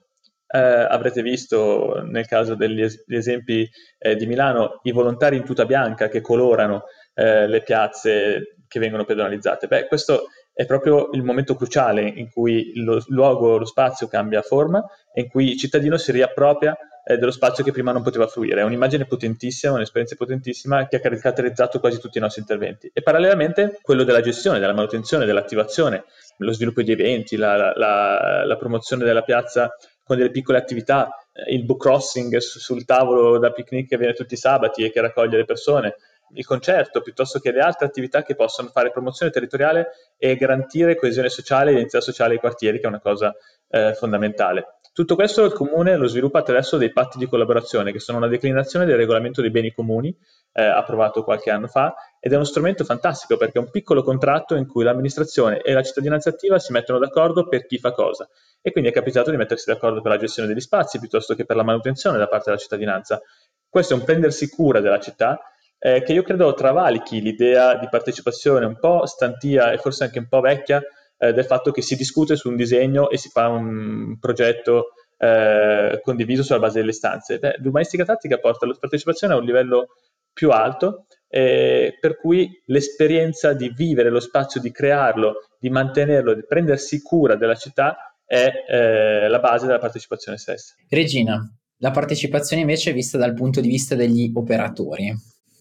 Eh, 0.47 0.59
avrete 0.59 1.23
visto 1.23 2.03
nel 2.05 2.27
caso 2.27 2.53
degli, 2.53 2.83
es- 2.83 3.03
esempi 3.07 3.67
eh, 3.97 4.15
di 4.15 4.27
Milano 4.27 4.81
i 4.83 4.91
volontari 4.91 5.37
in 5.37 5.45
tuta 5.45 5.65
bianca 5.65 6.09
che 6.09 6.21
colorano 6.21 6.83
eh, 7.15 7.47
le 7.47 7.63
piazze 7.63 8.57
che 8.67 8.79
vengono 8.79 9.05
pedonalizzate. 9.05 9.67
Beh, 9.67 9.87
questo 9.87 10.25
è 10.53 10.65
proprio 10.65 11.09
il 11.13 11.23
momento 11.23 11.55
cruciale 11.55 12.03
in 12.03 12.29
cui 12.29 12.73
lo 12.75 13.01
luogo, 13.07 13.57
lo 13.57 13.65
spazio 13.65 14.07
cambia 14.07 14.41
forma 14.41 14.85
e 15.11 15.21
in 15.21 15.29
cui 15.29 15.51
il 15.51 15.57
cittadino 15.57 15.97
si 15.97 16.11
riappropria 16.11 16.77
eh, 17.05 17.17
dello 17.17 17.31
spazio 17.31 17.63
che 17.63 17.71
prima 17.71 17.91
non 17.91 18.01
poteva 18.01 18.27
fruire. 18.27 18.61
È 18.61 18.63
un'immagine 18.63 19.05
potentissima, 19.05 19.73
un'esperienza 19.73 20.15
potentissima 20.15 20.87
che 20.87 20.97
ha 20.97 20.99
caratterizzato 20.99 21.79
quasi 21.79 21.99
tutti 21.99 22.17
i 22.17 22.21
nostri 22.21 22.41
interventi. 22.41 22.89
E 22.93 23.01
parallelamente 23.01 23.79
quello 23.81 24.03
della 24.03 24.21
gestione, 24.21 24.59
della 24.59 24.73
manutenzione, 24.73 25.25
dell'attivazione, 25.25 26.05
lo 26.37 26.51
sviluppo 26.53 26.81
di 26.81 26.91
eventi, 26.91 27.35
la, 27.35 27.73
la, 27.75 28.45
la 28.45 28.57
promozione 28.57 29.03
della 29.03 29.21
piazza 29.21 29.75
con 30.03 30.17
delle 30.17 30.31
piccole 30.31 30.57
attività, 30.57 31.09
eh, 31.31 31.53
il 31.53 31.65
book 31.65 31.81
crossing 31.81 32.37
sul 32.37 32.85
tavolo 32.85 33.37
da 33.37 33.51
picnic 33.51 33.89
che 33.89 33.97
viene 33.97 34.13
tutti 34.13 34.33
i 34.33 34.37
sabati 34.37 34.83
e 34.83 34.91
che 34.91 35.01
raccoglie 35.01 35.37
le 35.37 35.45
persone, 35.45 35.95
il 36.35 36.45
concerto 36.45 37.01
piuttosto 37.01 37.39
che 37.39 37.51
le 37.51 37.59
altre 37.59 37.85
attività 37.85 38.23
che 38.23 38.35
possono 38.35 38.69
fare 38.69 38.91
promozione 38.91 39.31
territoriale 39.31 39.89
e 40.17 40.35
garantire 40.35 40.95
coesione 40.95 41.29
sociale 41.29 41.69
e 41.69 41.73
identità 41.73 42.01
sociale 42.01 42.33
ai 42.33 42.39
quartieri, 42.39 42.79
che 42.79 42.85
è 42.85 42.87
una 42.87 42.99
cosa 42.99 43.33
eh, 43.69 43.93
fondamentale. 43.93 44.79
Tutto 44.93 45.15
questo 45.15 45.43
il 45.43 45.53
comune 45.53 45.95
lo 45.95 46.05
sviluppa 46.05 46.37
attraverso 46.37 46.77
dei 46.77 46.91
patti 46.91 47.17
di 47.17 47.27
collaborazione, 47.27 47.91
che 47.91 47.97
sono 47.97 48.19
una 48.19 48.27
declinazione 48.27 48.85
del 48.85 48.95
regolamento 48.95 49.41
dei 49.41 49.49
beni 49.49 49.71
comuni, 49.71 50.15
eh, 50.51 50.61
approvato 50.61 51.23
qualche 51.23 51.49
anno 51.49 51.65
fa, 51.65 51.95
ed 52.19 52.31
è 52.31 52.35
uno 52.35 52.43
strumento 52.43 52.83
fantastico 52.83 53.35
perché 53.35 53.57
è 53.57 53.61
un 53.61 53.71
piccolo 53.71 54.03
contratto 54.03 54.53
in 54.53 54.67
cui 54.67 54.83
l'amministrazione 54.83 55.61
e 55.61 55.73
la 55.73 55.81
cittadinanza 55.81 56.29
attiva 56.29 56.59
si 56.59 56.71
mettono 56.73 56.99
d'accordo 56.99 57.47
per 57.47 57.65
chi 57.65 57.79
fa 57.79 57.91
cosa. 57.91 58.29
E 58.61 58.71
quindi 58.71 58.91
è 58.91 58.93
capitato 58.93 59.31
di 59.31 59.37
mettersi 59.37 59.65
d'accordo 59.65 59.99
per 59.99 60.11
la 60.11 60.17
gestione 60.19 60.47
degli 60.47 60.61
spazi 60.61 60.99
piuttosto 60.99 61.33
che 61.33 61.43
per 61.43 61.55
la 61.55 61.63
manutenzione 61.63 62.19
da 62.19 62.27
parte 62.27 62.51
della 62.51 62.61
cittadinanza. 62.61 63.19
Questo 63.67 63.95
è 63.95 63.97
un 63.97 64.03
prendersi 64.03 64.47
cura 64.47 64.79
della 64.79 64.99
città 64.99 65.41
eh, 65.79 66.03
che 66.03 66.13
io 66.13 66.21
credo 66.21 66.53
travalichi 66.53 67.19
l'idea 67.19 67.77
di 67.77 67.87
partecipazione 67.89 68.67
un 68.67 68.77
po' 68.77 69.07
stantia 69.07 69.71
e 69.71 69.79
forse 69.79 70.03
anche 70.03 70.19
un 70.19 70.27
po' 70.27 70.39
vecchia 70.39 70.83
eh, 71.17 71.33
del 71.33 71.45
fatto 71.45 71.71
che 71.71 71.81
si 71.81 71.95
discute 71.95 72.35
su 72.35 72.49
un 72.49 72.55
disegno 72.55 73.09
e 73.09 73.17
si 73.17 73.29
fa 73.29 73.47
un 73.47 74.17
progetto 74.19 74.93
eh, 75.17 75.99
condiviso 76.03 76.43
sulla 76.43 76.59
base 76.59 76.79
delle 76.79 76.91
istanze. 76.91 77.39
Beh, 77.39 77.55
l'umanistica 77.59 78.05
tattica 78.05 78.37
porta 78.37 78.65
la 78.65 78.75
partecipazione 78.79 79.33
a 79.33 79.37
un 79.37 79.45
livello 79.45 79.87
più 80.33 80.49
alto, 80.51 81.05
eh, 81.27 81.97
per 81.99 82.17
cui 82.17 82.61
l'esperienza 82.65 83.53
di 83.53 83.69
vivere 83.69 84.09
lo 84.09 84.19
spazio, 84.19 84.59
di 84.59 84.71
crearlo, 84.71 85.47
di 85.59 85.69
mantenerlo, 85.69 86.33
di 86.33 86.45
prendersi 86.45 87.01
cura 87.01 87.35
della 87.35 87.55
città 87.55 88.15
è 88.25 88.51
eh, 88.67 89.27
la 89.27 89.39
base 89.39 89.65
della 89.65 89.79
partecipazione 89.79 90.37
stessa. 90.37 90.73
Regina, 90.89 91.39
la 91.77 91.91
partecipazione 91.91 92.61
invece 92.61 92.89
è 92.89 92.93
vista 92.93 93.17
dal 93.17 93.33
punto 93.33 93.61
di 93.61 93.67
vista 93.67 93.95
degli 93.95 94.31
operatori. 94.33 95.13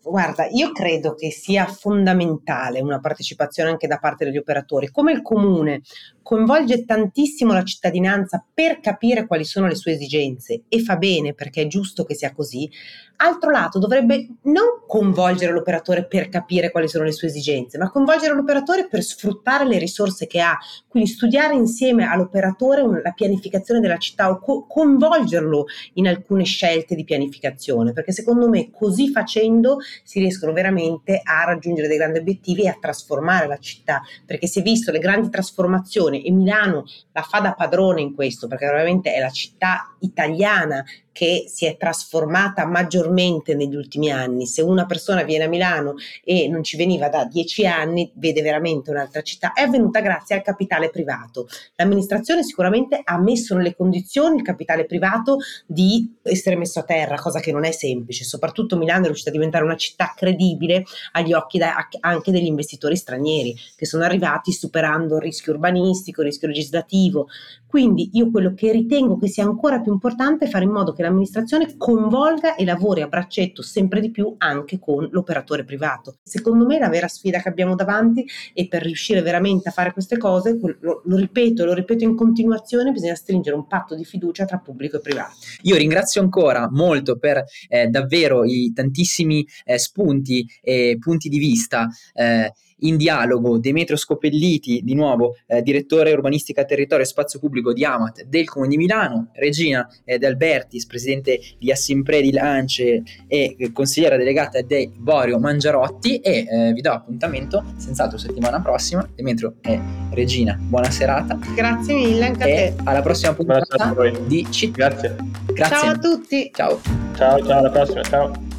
Guarda, 0.04 0.48
io 0.48 0.72
credo 0.72 1.14
che 1.14 1.30
sia 1.30 1.64
fondamentale 1.64 2.80
una 2.80 2.98
partecipazione 2.98 3.70
anche 3.70 3.86
da 3.86 3.98
parte 3.98 4.24
degli 4.24 4.36
operatori. 4.36 4.90
Come 4.90 5.12
il 5.12 5.22
comune 5.22 5.82
coinvolge 6.22 6.84
tantissimo 6.84 7.52
la 7.52 7.64
cittadinanza 7.64 8.44
per 8.52 8.80
capire 8.80 9.26
quali 9.26 9.44
sono 9.44 9.66
le 9.66 9.74
sue 9.74 9.92
esigenze 9.92 10.62
e 10.68 10.80
fa 10.80 10.96
bene 10.96 11.34
perché 11.34 11.62
è 11.62 11.66
giusto 11.66 12.04
che 12.04 12.14
sia 12.14 12.32
così, 12.32 12.70
altro 13.16 13.50
lato 13.50 13.78
dovrebbe 13.78 14.28
non 14.42 14.82
coinvolgere 14.86 15.52
l'operatore 15.52 16.06
per 16.06 16.28
capire 16.28 16.70
quali 16.70 16.88
sono 16.88 17.04
le 17.04 17.12
sue 17.12 17.28
esigenze, 17.28 17.78
ma 17.78 17.90
coinvolgere 17.90 18.34
l'operatore 18.34 18.88
per 18.88 19.02
sfruttare 19.02 19.64
le 19.64 19.78
risorse 19.78 20.26
che 20.26 20.40
ha, 20.40 20.58
quindi 20.88 21.08
studiare 21.08 21.54
insieme 21.54 22.04
all'operatore 22.04 23.00
la 23.02 23.12
pianificazione 23.12 23.80
della 23.80 23.98
città 23.98 24.28
o 24.30 24.38
co- 24.38 24.66
coinvolgerlo 24.66 25.66
in 25.94 26.08
alcune 26.08 26.44
scelte 26.44 26.94
di 26.94 27.04
pianificazione, 27.04 27.92
perché 27.92 28.12
secondo 28.12 28.48
me 28.48 28.70
così 28.70 29.10
facendo 29.10 29.78
si 30.02 30.18
riescono 30.18 30.52
veramente 30.52 31.20
a 31.22 31.44
raggiungere 31.44 31.88
dei 31.88 31.98
grandi 31.98 32.18
obiettivi 32.18 32.62
e 32.62 32.68
a 32.68 32.78
trasformare 32.80 33.46
la 33.46 33.58
città, 33.58 34.02
perché 34.26 34.46
si 34.46 34.58
è 34.58 34.62
visto 34.62 34.90
le 34.90 34.98
grandi 34.98 35.30
trasformazioni 35.30 36.11
e 36.20 36.30
Milano 36.30 36.84
la 37.12 37.22
fa 37.22 37.40
da 37.40 37.54
padrone 37.54 38.00
in 38.00 38.14
questo, 38.14 38.48
perché 38.48 38.66
veramente 38.66 39.12
è 39.12 39.20
la 39.20 39.30
città 39.30 39.91
italiana 40.02 40.84
che 41.12 41.44
si 41.46 41.66
è 41.66 41.76
trasformata 41.76 42.66
maggiormente 42.66 43.54
negli 43.54 43.76
ultimi 43.76 44.10
anni. 44.10 44.46
Se 44.46 44.62
una 44.62 44.86
persona 44.86 45.22
viene 45.22 45.44
a 45.44 45.48
Milano 45.48 45.94
e 46.24 46.48
non 46.48 46.64
ci 46.64 46.76
veniva 46.76 47.08
da 47.08 47.24
dieci 47.26 47.66
anni, 47.66 48.10
vede 48.14 48.40
veramente 48.40 48.90
un'altra 48.90 49.20
città. 49.20 49.52
È 49.52 49.60
avvenuta 49.60 50.00
grazie 50.00 50.36
al 50.36 50.42
capitale 50.42 50.90
privato. 50.90 51.46
L'amministrazione 51.76 52.42
sicuramente 52.42 53.00
ha 53.04 53.18
messo 53.20 53.54
nelle 53.54 53.76
condizioni 53.76 54.36
il 54.36 54.42
capitale 54.42 54.86
privato 54.86 55.36
di 55.66 56.16
essere 56.22 56.56
messo 56.56 56.80
a 56.80 56.84
terra, 56.84 57.16
cosa 57.16 57.40
che 57.40 57.52
non 57.52 57.64
è 57.64 57.72
semplice. 57.72 58.24
Soprattutto 58.24 58.76
Milano 58.76 59.02
è 59.02 59.06
riuscita 59.06 59.28
a 59.28 59.34
diventare 59.34 59.64
una 59.64 59.76
città 59.76 60.14
credibile 60.16 60.84
agli 61.12 61.34
occhi 61.34 61.58
da, 61.58 61.88
anche 62.00 62.32
degli 62.32 62.46
investitori 62.46 62.96
stranieri 62.96 63.54
che 63.76 63.84
sono 63.84 64.04
arrivati 64.04 64.50
superando 64.52 65.16
il 65.16 65.22
rischio 65.22 65.52
urbanistico, 65.52 66.22
il 66.22 66.28
rischio 66.28 66.48
legislativo. 66.48 67.28
Quindi 67.66 68.10
io 68.14 68.30
quello 68.30 68.54
che 68.54 68.70
ritengo 68.72 69.18
che 69.18 69.28
sia 69.28 69.44
ancora 69.44 69.80
più 69.80 69.91
importante 69.92 70.48
fare 70.48 70.64
in 70.64 70.70
modo 70.70 70.92
che 70.92 71.02
l'amministrazione 71.02 71.76
coinvolga 71.76 72.54
e 72.54 72.64
lavori 72.64 73.02
a 73.02 73.06
braccetto 73.06 73.62
sempre 73.62 74.00
di 74.00 74.10
più 74.10 74.34
anche 74.38 74.78
con 74.78 75.08
l'operatore 75.10 75.64
privato. 75.64 76.16
Secondo 76.22 76.66
me 76.66 76.78
la 76.78 76.88
vera 76.88 77.08
sfida 77.08 77.40
che 77.40 77.48
abbiamo 77.48 77.74
davanti 77.74 78.26
e 78.52 78.68
per 78.68 78.82
riuscire 78.82 79.22
veramente 79.22 79.68
a 79.68 79.72
fare 79.72 79.92
queste 79.92 80.18
cose, 80.18 80.58
lo, 80.80 81.02
lo 81.04 81.16
ripeto 81.16 81.62
e 81.62 81.66
lo 81.66 81.74
ripeto 81.74 82.04
in 82.04 82.16
continuazione, 82.16 82.92
bisogna 82.92 83.14
stringere 83.14 83.56
un 83.56 83.66
patto 83.66 83.94
di 83.94 84.04
fiducia 84.04 84.44
tra 84.44 84.58
pubblico 84.58 84.96
e 84.96 85.00
privato. 85.00 85.34
Io 85.62 85.76
ringrazio 85.76 86.20
ancora 86.20 86.68
molto 86.70 87.18
per 87.18 87.44
eh, 87.68 87.86
davvero 87.88 88.44
i 88.44 88.72
tantissimi 88.74 89.46
eh, 89.64 89.78
spunti 89.78 90.46
e 90.60 90.96
punti 91.00 91.28
di 91.28 91.38
vista. 91.38 91.88
Eh, 92.14 92.52
in 92.82 92.96
dialogo 92.96 93.58
Demetrio 93.58 93.96
Scopelliti, 93.96 94.80
di 94.82 94.94
nuovo 94.94 95.36
eh, 95.46 95.62
direttore 95.62 96.12
urbanistica 96.12 96.64
territorio 96.64 97.04
e 97.04 97.08
spazio 97.08 97.38
pubblico 97.38 97.72
di 97.72 97.84
Amat 97.84 98.24
del 98.24 98.46
Comune 98.46 98.70
di 98.70 98.76
Milano, 98.76 99.28
Regina 99.32 99.88
eh, 100.04 100.18
De 100.18 100.26
Albertis, 100.26 100.86
presidente 100.86 101.40
di 101.58 101.70
Assimpre 101.70 102.20
di 102.20 102.32
Lance 102.32 103.02
e 103.26 103.56
eh, 103.58 103.72
consigliera 103.72 104.16
delegata 104.16 104.60
di 104.60 104.90
Borio 104.94 105.38
Mangiarotti 105.38 106.18
e 106.18 106.46
eh, 106.48 106.72
vi 106.72 106.80
do 106.80 106.92
appuntamento 106.92 107.64
senz'altro 107.76 108.18
settimana 108.18 108.60
prossima. 108.60 109.08
Demetrio 109.14 109.54
e 109.60 109.80
Regina, 110.12 110.58
buona 110.60 110.90
serata. 110.90 111.38
Grazie 111.54 111.94
mille 111.94 112.26
anche 112.26 112.44
e 112.44 112.66
a 112.68 112.72
te. 112.72 112.74
alla 112.84 113.02
prossima 113.02 113.34
puntata 113.34 113.94
di 114.26 114.46
Città. 114.50 114.88
Grazie. 114.88 115.16
Grazie. 115.52 115.76
Ciao 115.76 115.90
a 115.90 115.98
tutti. 115.98 116.50
Ciao. 116.52 116.80
Ciao, 117.14 117.44
ciao, 117.44 117.58
alla 117.58 117.70
prossima, 117.70 118.02
ciao. 118.02 118.51